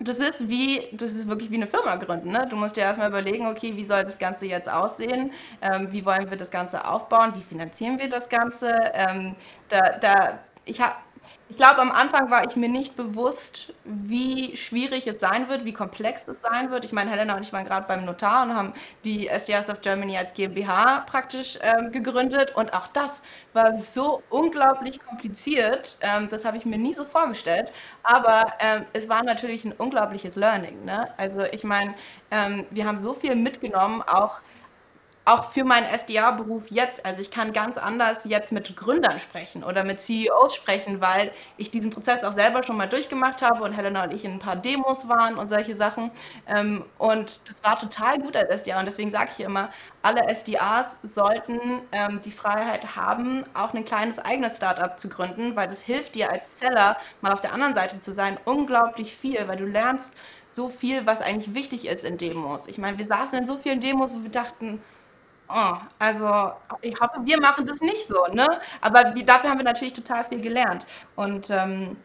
[0.00, 2.30] das ist wie, das ist wirklich wie eine Firma gründen.
[2.30, 2.46] Ne?
[2.48, 5.32] Du musst dir erstmal überlegen, okay, wie soll das Ganze jetzt aussehen?
[5.60, 7.32] Ähm, wie wollen wir das Ganze aufbauen?
[7.34, 8.74] Wie finanzieren wir das Ganze?
[8.94, 9.34] Ähm,
[9.68, 10.94] da, da, ich habe
[11.50, 15.72] ich glaube, am Anfang war ich mir nicht bewusst, wie schwierig es sein wird, wie
[15.72, 16.84] komplex es sein wird.
[16.84, 18.74] Ich meine, Helena und ich waren gerade beim Notar und haben
[19.04, 22.54] die SDS of Germany als GmbH praktisch ähm, gegründet.
[22.54, 23.22] Und auch das
[23.54, 25.98] war so unglaublich kompliziert.
[26.02, 27.72] Ähm, das habe ich mir nie so vorgestellt.
[28.02, 30.84] Aber ähm, es war natürlich ein unglaubliches Learning.
[30.84, 31.08] Ne?
[31.16, 31.94] Also ich meine,
[32.30, 34.40] ähm, wir haben so viel mitgenommen, auch
[35.28, 39.84] auch für meinen SDA-Beruf jetzt, also ich kann ganz anders jetzt mit Gründern sprechen oder
[39.84, 44.04] mit CEOs sprechen, weil ich diesen Prozess auch selber schon mal durchgemacht habe und Helena
[44.04, 46.10] und ich in ein paar Demos waren und solche Sachen.
[46.46, 49.68] Ähm, und das war total gut als SDA und deswegen sage ich immer,
[50.00, 51.60] alle SDAs sollten
[51.92, 56.32] ähm, die Freiheit haben, auch ein kleines eigenes Startup zu gründen, weil das hilft dir
[56.32, 60.14] als Seller mal auf der anderen Seite zu sein, unglaublich viel, weil du lernst
[60.48, 62.66] so viel, was eigentlich wichtig ist in Demos.
[62.66, 64.80] Ich meine, wir saßen in so vielen Demos, wo wir dachten,
[65.48, 68.46] Oh, also ich hoffe, wir machen das nicht so, ne?
[68.80, 70.86] Aber wie, dafür haben wir natürlich total viel gelernt.
[71.16, 71.96] Und ähm,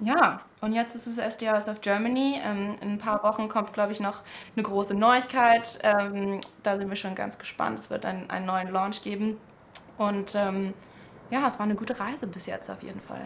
[0.00, 2.40] ja, und jetzt ist es SDRs of Germany.
[2.44, 4.20] Ähm, in ein paar Wochen kommt, glaube ich, noch
[4.56, 5.78] eine große Neuigkeit.
[5.82, 7.80] Ähm, da sind wir schon ganz gespannt.
[7.80, 9.38] Es wird einen, einen neuen Launch geben.
[9.98, 10.74] Und ähm,
[11.32, 13.22] ja, es war eine gute Reise bis jetzt auf jeden Fall.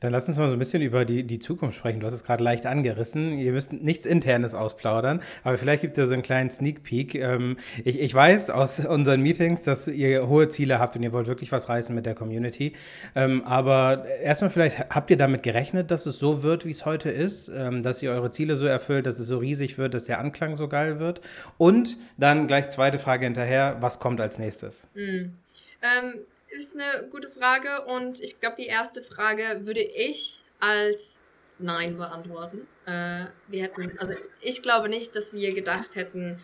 [0.00, 2.00] Dann lass uns mal so ein bisschen über die, die Zukunft sprechen.
[2.00, 3.38] Du hast es gerade leicht angerissen.
[3.38, 7.14] Ihr müsst nichts Internes ausplaudern, aber vielleicht gibt es ja so einen kleinen Sneak Peek.
[7.14, 11.26] Ähm, ich, ich weiß aus unseren Meetings, dass ihr hohe Ziele habt und ihr wollt
[11.26, 12.72] wirklich was reißen mit der Community.
[13.14, 17.10] Ähm, aber erstmal vielleicht, habt ihr damit gerechnet, dass es so wird, wie es heute
[17.10, 17.50] ist?
[17.54, 20.56] Ähm, dass ihr eure Ziele so erfüllt, dass es so riesig wird, dass der Anklang
[20.56, 21.20] so geil wird?
[21.58, 24.88] Und dann gleich zweite Frage hinterher, was kommt als nächstes?
[24.94, 25.34] Mhm.
[25.82, 26.20] Ähm,
[26.52, 31.18] ist eine gute Frage und ich glaube, die erste Frage würde ich als
[31.58, 32.66] Nein beantworten.
[32.86, 36.40] Äh, wir hätten, also ich glaube nicht, dass wir gedacht hätten,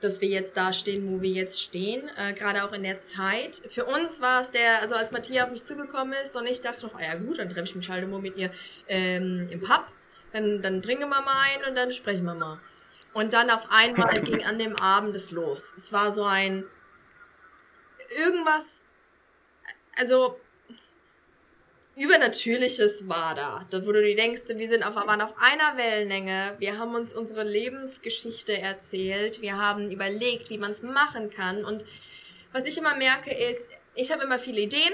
[0.00, 3.56] dass wir jetzt da stehen, wo wir jetzt stehen, äh, gerade auch in der Zeit.
[3.68, 6.86] Für uns war es der, also als Matthias auf mich zugekommen ist und ich dachte
[6.86, 8.50] noch, ah ja gut, dann treffe ich mich halt immer mit ihr
[8.88, 9.86] ähm, im Pub,
[10.32, 12.60] dann, dann trinken wir mal ein und dann sprechen wir mal.
[13.14, 15.72] Und dann auf einmal ging an dem Abend es los.
[15.76, 16.64] Es war so ein,
[18.18, 18.85] irgendwas
[19.98, 20.38] also
[21.96, 23.66] Übernatürliches war da.
[23.70, 26.54] Da wo du dir denkst, wir sind auf, waren auf einer Wellenlänge.
[26.58, 29.40] Wir haben uns unsere Lebensgeschichte erzählt.
[29.40, 31.64] Wir haben überlegt, wie man es machen kann.
[31.64, 31.86] Und
[32.52, 34.92] was ich immer merke ist, ich habe immer viele Ideen.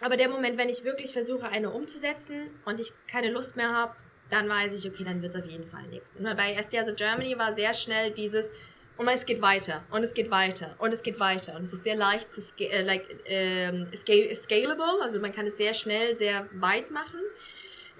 [0.00, 3.94] Aber der Moment, wenn ich wirklich versuche, eine umzusetzen und ich keine Lust mehr habe,
[4.30, 6.16] dann weiß ich, okay, dann wird es auf jeden Fall nichts.
[6.16, 8.50] Und bei SDS of Germany war sehr schnell dieses,
[8.98, 11.54] Und es geht weiter und es geht weiter und es geht weiter.
[11.54, 15.46] Und es ist sehr leicht zu sca äh, like, ähm, scale scalable, also man kann
[15.46, 17.20] es sehr schnell, sehr weit machen.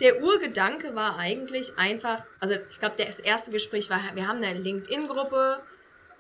[0.01, 4.59] Der Urgedanke war eigentlich einfach, also ich glaube, das erste Gespräch war, wir haben eine
[4.59, 5.61] LinkedIn-Gruppe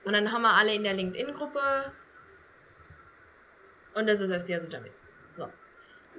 [0.04, 1.92] und dann haben wir alle in der LinkedIn-Gruppe
[3.94, 4.92] und das ist erst die Damit.
[5.36, 5.48] So.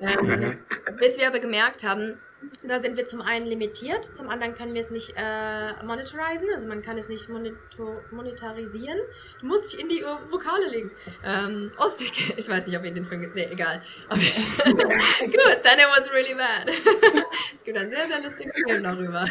[0.01, 0.60] Ähm,
[0.99, 2.20] bis wir aber gemerkt haben,
[2.64, 6.68] da sind wir zum einen limitiert, zum anderen können wir es nicht äh, monetarisieren, also
[6.68, 8.98] man kann es nicht monitor monetarisieren.
[9.42, 10.92] Du musst dich in die Vokale legen.
[11.26, 13.82] Ähm, Ostig, ich weiß nicht, ob ihr den Film, nee, egal.
[14.10, 16.68] Gut, then it was really bad.
[17.56, 19.26] es gibt einen sehr, sehr lustigen Film darüber.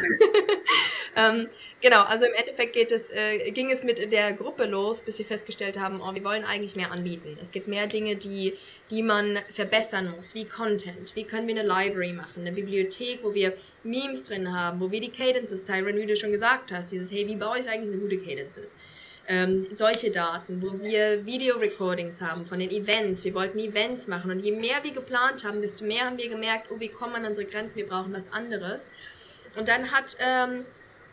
[1.16, 1.48] ähm,
[1.80, 5.26] genau, also im Endeffekt geht es, äh, ging es mit der Gruppe los, bis wir
[5.26, 7.38] festgestellt haben, oh, wir wollen eigentlich mehr anbieten.
[7.40, 8.54] Es gibt mehr Dinge, die,
[8.90, 11.14] die man verbessern muss, wie Content.
[11.14, 14.90] Wie können wir eine Library machen, eine Bibliothek Bibliothek, wo wir Memes drin haben, wo
[14.90, 17.92] wir die Cadences, Tyron, wie du schon gesagt hast, dieses, hey, wie baue ich eigentlich
[17.92, 18.70] eine gute Cadences?
[19.30, 23.24] Ähm, solche Daten, wo wir Video-Recordings haben von den Events.
[23.24, 26.68] Wir wollten Events machen und je mehr wir geplant haben, desto mehr haben wir gemerkt,
[26.70, 28.88] oh, wir kommen an unsere Grenzen, wir brauchen was anderes.
[29.54, 30.64] Und dann hat ähm,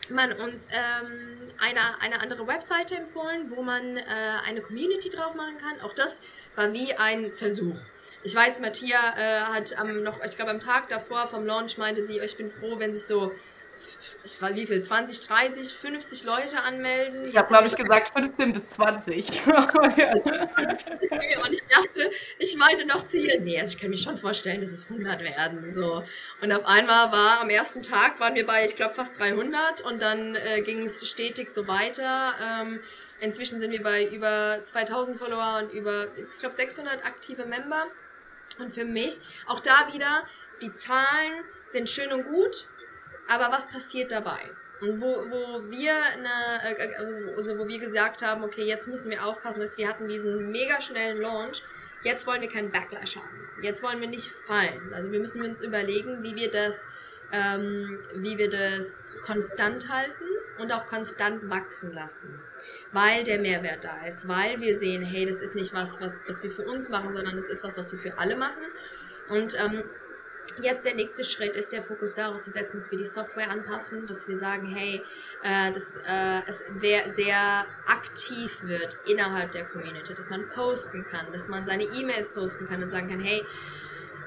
[0.09, 4.03] man uns ähm, eine, eine andere Webseite empfohlen, wo man äh,
[4.47, 5.81] eine Community drauf machen kann.
[5.81, 6.21] Auch das
[6.55, 7.75] war wie ein Versuch.
[8.25, 12.03] Ich weiß, Matthias äh, hat am noch, ich glaube am Tag davor vom Launch meinte
[12.03, 13.31] sie, ich bin froh, wenn sich so
[14.23, 17.25] ich weiß wie viel, 20, 30, 50 Leute anmelden.
[17.25, 19.45] Ich habe, glaube ich, gesagt 15 bis 20.
[19.47, 19.59] und
[21.53, 22.09] ich dachte,
[22.39, 25.21] ich meinte noch zu ihr, nee, also ich kann mir schon vorstellen, dass es 100
[25.21, 25.75] werden.
[25.75, 26.03] So.
[26.41, 30.01] Und auf einmal war, am ersten Tag waren wir bei, ich glaube, fast 300 und
[30.01, 32.33] dann äh, ging es stetig so weiter.
[32.41, 32.79] Ähm,
[33.19, 37.85] inzwischen sind wir bei über 2000 Follower und über, ich glaube, 600 aktive Member.
[38.59, 40.25] Und für mich, auch da wieder,
[40.61, 42.67] die Zahlen sind schön und gut,
[43.29, 44.39] aber was passiert dabei?
[44.81, 46.95] Und wo, wo wir eine, äh,
[47.35, 50.81] also wo wir gesagt haben, okay, jetzt müssen wir aufpassen, dass wir hatten diesen mega
[50.81, 51.63] schnellen Launch.
[52.03, 53.49] Jetzt wollen wir keinen Backlash haben.
[53.61, 54.93] Jetzt wollen wir nicht fallen.
[54.93, 56.87] Also wir müssen uns überlegen, wie wir das,
[57.31, 60.25] ähm, wie wir das konstant halten
[60.59, 62.39] und auch konstant wachsen lassen.
[62.91, 66.43] Weil der Mehrwert da ist, weil wir sehen, hey, das ist nicht was, was, was
[66.43, 68.63] wir für uns machen, sondern es ist was, was wir für alle machen.
[69.29, 69.83] Und ähm,
[70.61, 74.07] Jetzt der nächste Schritt ist der Fokus darauf zu setzen, dass wir die Software anpassen,
[74.07, 75.01] dass wir sagen, hey,
[75.43, 76.63] äh, dass äh, es
[77.13, 82.65] sehr aktiv wird innerhalb der Community, dass man posten kann, dass man seine E-Mails posten
[82.67, 83.45] kann und sagen kann, hey,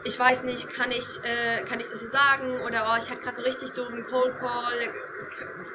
[0.04, 2.60] ich weiß nicht, kann ich, äh, kann ich das so sagen?
[2.60, 4.92] Oder oh, ich hatte gerade einen richtig doofen Cold Call.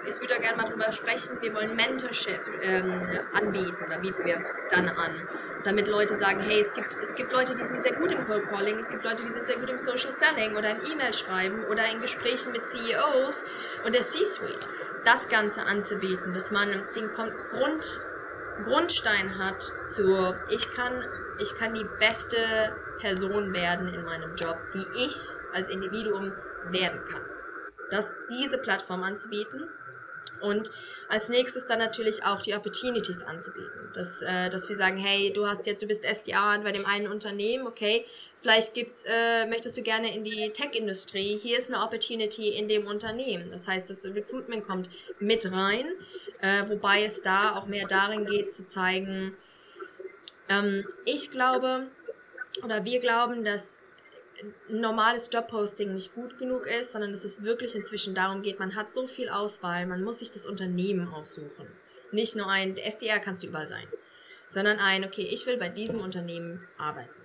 [0.08, 1.38] Ich würde da gerne mal drüber sprechen.
[1.42, 3.02] Wir wollen Mentorship ähm,
[3.34, 5.28] anbieten, da bieten wir dann an.
[5.64, 8.50] Damit Leute sagen, hey, es gibt, es gibt Leute, die sind sehr gut im Cold
[8.50, 11.64] Calling, es gibt Leute, die sind sehr gut im Social Selling oder im E-Mail schreiben
[11.66, 13.44] oder in Gesprächen mit CEOs
[13.86, 14.68] und der C-Suite.
[15.06, 18.02] Das Ganze anzubieten, dass man den Grund,
[18.66, 21.06] Grundstein hat zu, ich kann,
[21.40, 22.38] ich kann die beste
[23.00, 25.16] Person werden in meinem Job, die ich
[25.54, 26.32] als Individuum
[26.70, 27.22] werden kann.
[27.90, 29.70] Das, diese Plattform anzubieten
[30.44, 30.72] und
[31.10, 33.90] als nächstes dann natürlich auch die Opportunities anzubieten.
[33.94, 37.08] Dass, äh, dass wir sagen, hey, du hast jetzt, du bist SDA bei dem einen
[37.08, 38.06] Unternehmen, okay,
[38.42, 42.88] vielleicht gibt's, äh, möchtest du gerne in die Tech-Industrie, hier ist eine Opportunity in dem
[42.88, 43.52] Unternehmen.
[43.52, 45.86] Das heißt, das Recruitment kommt mit rein,
[46.42, 49.38] äh, wobei es da auch mehr darin geht zu zeigen,
[50.60, 51.88] ähm, ich glaube,
[52.64, 53.80] oder wir glauben, dass
[54.68, 58.92] normales Jobposting nicht gut genug ist, sondern dass es wirklich inzwischen darum geht, man hat
[58.92, 61.68] so viel Auswahl, man muss sich das Unternehmen aussuchen.
[62.12, 63.88] Nicht nur ein SDR kannst du überall sein,
[64.50, 67.23] sondern ein, okay, ich will bei diesem Unternehmen arbeiten.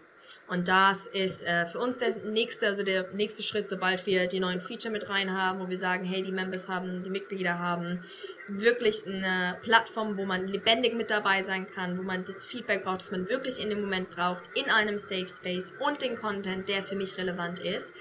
[0.49, 4.40] Und das ist äh, für uns der nächste, also der nächste Schritt, sobald wir die
[4.40, 8.01] neuen Feature mit rein haben, wo wir sagen, hey, die Members haben, die Mitglieder haben
[8.49, 13.03] wirklich eine Plattform, wo man lebendig mit dabei sein kann, wo man das Feedback braucht,
[13.03, 16.82] das man wirklich in dem Moment braucht, in einem Safe Space und den Content, der
[16.82, 17.92] für mich relevant ist.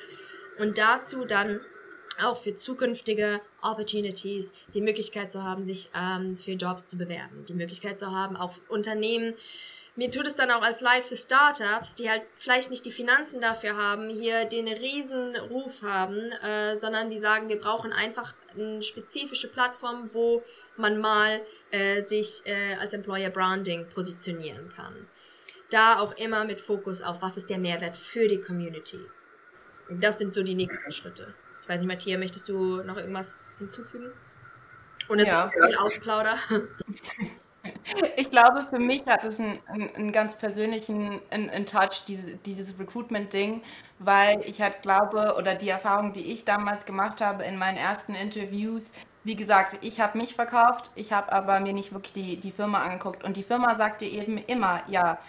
[0.57, 1.59] Und dazu dann
[2.23, 7.53] auch für zukünftige Opportunities die Möglichkeit zu haben, sich ähm, für Jobs zu bewerben, die
[7.53, 9.33] Möglichkeit zu haben, auch Unternehmen
[9.97, 13.41] mir tut es dann auch als Leid für Startups, die halt vielleicht nicht die Finanzen
[13.41, 18.83] dafür haben, hier den riesen Ruf haben, äh, sondern die sagen, wir brauchen einfach eine
[18.83, 20.43] spezifische Plattform, wo
[20.77, 21.41] man mal
[21.71, 25.07] äh, sich äh, als Employer Branding positionieren kann.
[25.71, 28.99] Da auch immer mit Fokus auf, was ist der Mehrwert für die Community.
[29.89, 31.33] Das sind so die nächsten Schritte.
[31.63, 34.11] Ich weiß nicht, Matthias, möchtest du noch irgendwas hinzufügen?
[35.07, 35.49] Und jetzt ja.
[35.49, 36.37] viel Ausplauder.
[38.17, 42.77] Ich glaube, für mich hat es einen, einen ganz persönlichen einen, einen Touch, diese, dieses
[42.79, 43.61] Recruitment-Ding,
[43.99, 48.13] weil ich halt glaube, oder die Erfahrung, die ich damals gemacht habe in meinen ersten
[48.13, 48.91] Interviews,
[49.23, 52.83] wie gesagt, ich habe mich verkauft, ich habe aber mir nicht wirklich die, die Firma
[52.83, 53.23] angeguckt.
[53.23, 55.19] Und die Firma sagte eben immer, ja,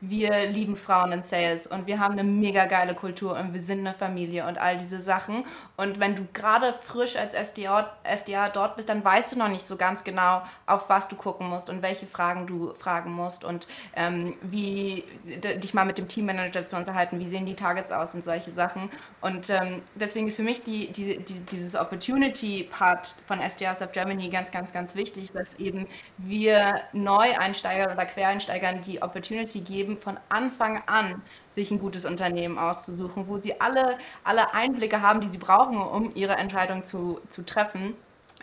[0.00, 3.80] wir lieben Frauen in Sales und wir haben eine mega geile Kultur und wir sind
[3.80, 5.44] eine Familie und all diese Sachen.
[5.76, 9.66] Und wenn du gerade frisch als SDA, SDA dort bist, dann weißt du noch nicht
[9.66, 13.66] so ganz genau, auf was du gucken musst und welche Fragen du fragen musst und
[13.94, 18.22] ähm, wie dich mal mit dem Teammanager zu unterhalten, wie sehen die Targets aus und
[18.22, 18.90] solche Sachen.
[19.22, 24.28] Und ähm, deswegen ist für mich die, die, die, dieses Opportunity-Part von SDAs of Germany
[24.28, 25.86] ganz, ganz, ganz wichtig, dass eben
[26.18, 33.28] wir Neueinsteigern oder Quereinsteigern die Opportunity geben, von Anfang an sich ein gutes Unternehmen auszusuchen,
[33.28, 37.94] wo sie alle, alle Einblicke haben, die sie brauchen, um ihre Entscheidung zu, zu treffen.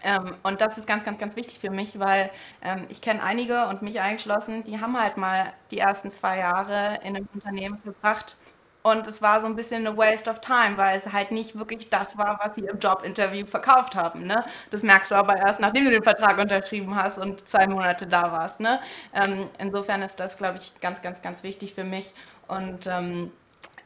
[0.03, 2.29] Ähm, und das ist ganz, ganz, ganz wichtig für mich, weil
[2.61, 6.99] ähm, ich kenne einige und mich eingeschlossen, die haben halt mal die ersten zwei Jahre
[7.03, 8.37] in einem Unternehmen verbracht
[8.83, 11.89] und es war so ein bisschen eine Waste of Time, weil es halt nicht wirklich
[11.89, 14.27] das war, was sie im Jobinterview verkauft haben.
[14.27, 14.43] Ne?
[14.71, 18.31] Das merkst du aber erst, nachdem du den Vertrag unterschrieben hast und zwei Monate da
[18.33, 18.59] warst.
[18.59, 18.81] Ne?
[19.13, 22.13] Ähm, insofern ist das, glaube ich, ganz, ganz, ganz wichtig für mich.
[22.49, 23.31] Und ähm,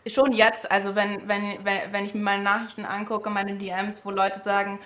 [0.08, 4.10] schon jetzt, also wenn, wenn, wenn, wenn ich mir meine Nachrichten angucke, meine DMs, wo
[4.10, 4.80] Leute sagen,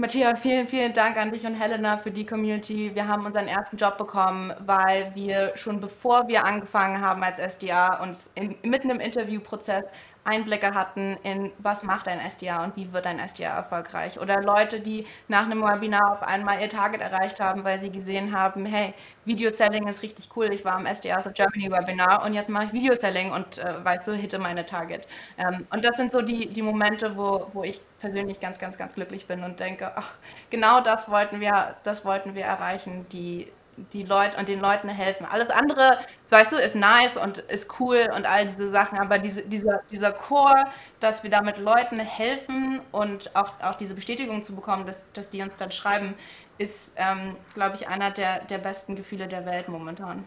[0.00, 2.90] Matthias, vielen, vielen Dank an dich und Helena für die Community.
[2.94, 8.02] Wir haben unseren ersten Job bekommen, weil wir schon bevor wir angefangen haben als SDA
[8.34, 9.84] in, mitten im Interviewprozess
[10.24, 14.20] Einblicke hatten in, was macht ein SDA und wie wird ein SDA erfolgreich.
[14.20, 18.36] Oder Leute, die nach einem Webinar auf einmal ihr Target erreicht haben, weil sie gesehen
[18.36, 18.94] haben, hey,
[19.24, 20.52] Video-Selling ist richtig cool.
[20.52, 24.08] Ich war am SDAs of Germany Webinar und jetzt mache ich Video-Selling und äh, weißt
[24.08, 25.08] du, hitte meine Target.
[25.38, 28.94] Ähm, und das sind so die, die Momente, wo, wo ich persönlich ganz, ganz, ganz
[28.94, 30.14] glücklich bin und denke, ach,
[30.50, 33.50] genau das wollten wir, das wollten wir erreichen, die
[33.92, 35.26] die Leute und den Leuten helfen.
[35.26, 39.42] Alles andere, weißt du, ist nice und ist cool und all diese Sachen, aber diese,
[39.42, 40.66] dieser, dieser Core,
[41.00, 45.42] dass wir damit Leuten helfen und auch, auch diese Bestätigung zu bekommen, dass, dass die
[45.42, 46.14] uns dann schreiben,
[46.58, 50.26] ist, ähm, glaube ich, einer der, der besten Gefühle der Welt momentan.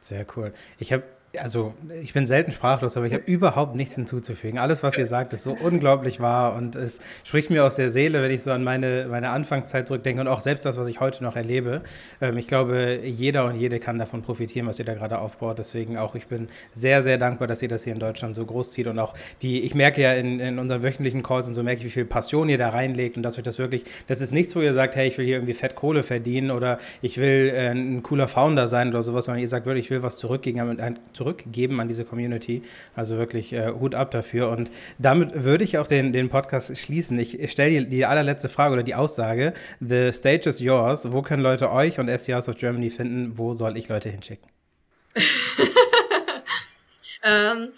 [0.00, 0.54] Sehr cool.
[0.78, 1.02] Ich habe
[1.40, 4.58] also ich bin selten sprachlos, aber ich habe überhaupt nichts hinzuzufügen.
[4.58, 8.22] Alles, was ihr sagt, ist so unglaublich wahr und es spricht mir aus der Seele,
[8.22, 11.22] wenn ich so an meine, meine Anfangszeit zurückdenke und auch selbst das, was ich heute
[11.22, 11.82] noch erlebe.
[12.20, 15.58] Ähm, ich glaube, jeder und jede kann davon profitieren, was ihr da gerade aufbaut.
[15.58, 18.70] Deswegen auch, ich bin sehr, sehr dankbar, dass ihr das hier in Deutschland so groß
[18.70, 21.80] zieht und auch die, ich merke ja in, in unseren wöchentlichen Calls und so merke
[21.80, 24.54] ich, wie viel Passion ihr da reinlegt und dass euch das wirklich, das ist nichts,
[24.56, 27.70] wo ihr sagt, hey, ich will hier irgendwie Fett Kohle verdienen oder ich will äh,
[27.70, 30.78] ein cooler Founder sein oder sowas, sondern ihr sagt wirklich, ich will was zurückgeben,
[31.12, 32.62] zurück zurückgeben an diese Community.
[32.94, 34.50] Also wirklich äh, Hut ab dafür.
[34.50, 37.18] Und damit würde ich auch den, den Podcast schließen.
[37.18, 39.52] Ich stelle die, die allerletzte Frage oder die Aussage.
[39.80, 41.12] The stage is yours.
[41.12, 43.36] Wo können Leute euch und SCRs of Germany finden?
[43.36, 44.48] Wo soll ich Leute hinschicken?
[47.24, 47.70] ähm,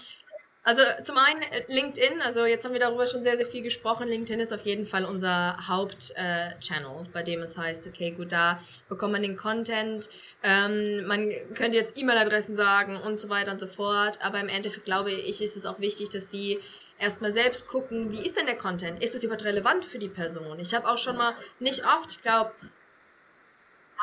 [0.68, 4.06] also zum einen äh, LinkedIn, also jetzt haben wir darüber schon sehr, sehr viel gesprochen.
[4.06, 8.62] LinkedIn ist auf jeden Fall unser Hauptchannel, äh, bei dem es heißt, okay, gut, da
[8.86, 10.10] bekommt man den Content.
[10.42, 14.18] Ähm, man könnte jetzt E-Mail-Adressen sagen und so weiter und so fort.
[14.20, 16.60] Aber im Endeffekt glaube ich, ist es auch wichtig, dass sie
[16.98, 19.02] erstmal selbst gucken, wie ist denn der Content?
[19.02, 20.60] Ist das überhaupt relevant für die Person?
[20.60, 22.52] Ich habe auch schon mal, nicht oft, ich glaube,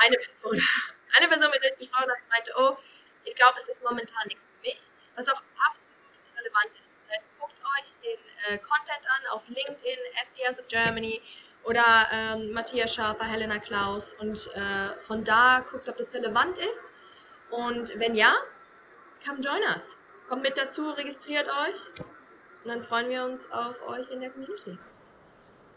[0.04, 0.60] eine Person,
[1.20, 2.76] eine Person, mit der ich gesprochen habe, meinte, oh,
[3.24, 4.80] ich glaube, es ist momentan nichts für mich.
[5.16, 5.95] Was auch absolut
[6.46, 6.94] relevant ist.
[6.94, 11.22] Das heißt, guckt euch den äh, Content an auf LinkedIn, SDS of Germany
[11.64, 16.92] oder ähm, Matthias Schaper, Helena Klaus und äh, von da guckt, ob das relevant ist.
[17.50, 18.36] Und wenn ja,
[19.26, 20.00] come join us.
[20.28, 22.04] Kommt mit dazu, registriert euch
[22.64, 24.78] und dann freuen wir uns auf euch in der Community.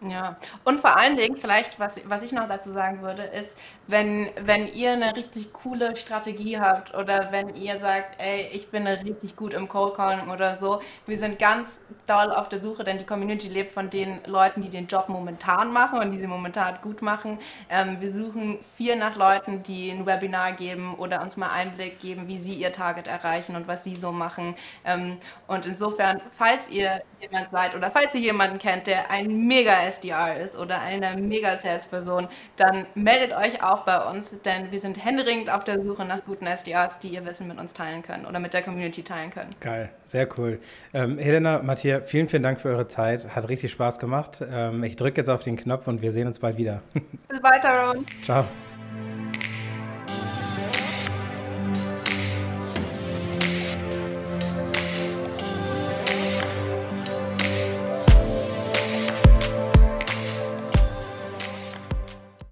[0.00, 4.30] Ja, und vor allen Dingen, vielleicht, was, was ich noch dazu sagen würde, ist, wenn,
[4.40, 9.34] wenn ihr eine richtig coole Strategie habt oder wenn ihr sagt, ey, ich bin richtig
[9.34, 13.06] gut im Cold Calling oder so, wir sind ganz doll auf der Suche, denn die
[13.06, 17.02] Community lebt von den Leuten, die den Job momentan machen und die sie momentan gut
[17.02, 17.40] machen.
[17.68, 22.28] Ähm, wir suchen vier nach Leuten, die ein Webinar geben oder uns mal Einblick geben,
[22.28, 24.54] wie sie ihr Target erreichen und was sie so machen.
[24.84, 25.18] Ähm,
[25.48, 30.40] und insofern, falls ihr jemand seid oder falls ihr jemanden kennt, der ein mega SDR
[30.40, 35.50] ist oder eine mega Salesperson, dann meldet euch auch bei uns, denn wir sind händeringend
[35.50, 38.54] auf der Suche nach guten SDRs, die ihr Wissen mit uns teilen können oder mit
[38.54, 39.50] der Community teilen können.
[39.60, 40.60] Geil, sehr cool.
[40.94, 43.34] Ähm, Helena, Matthias, vielen, vielen Dank für eure Zeit.
[43.34, 44.42] Hat richtig Spaß gemacht.
[44.50, 46.82] Ähm, ich drücke jetzt auf den Knopf und wir sehen uns bald wieder.
[47.28, 48.04] Bis bald, Aaron.
[48.22, 48.44] Ciao.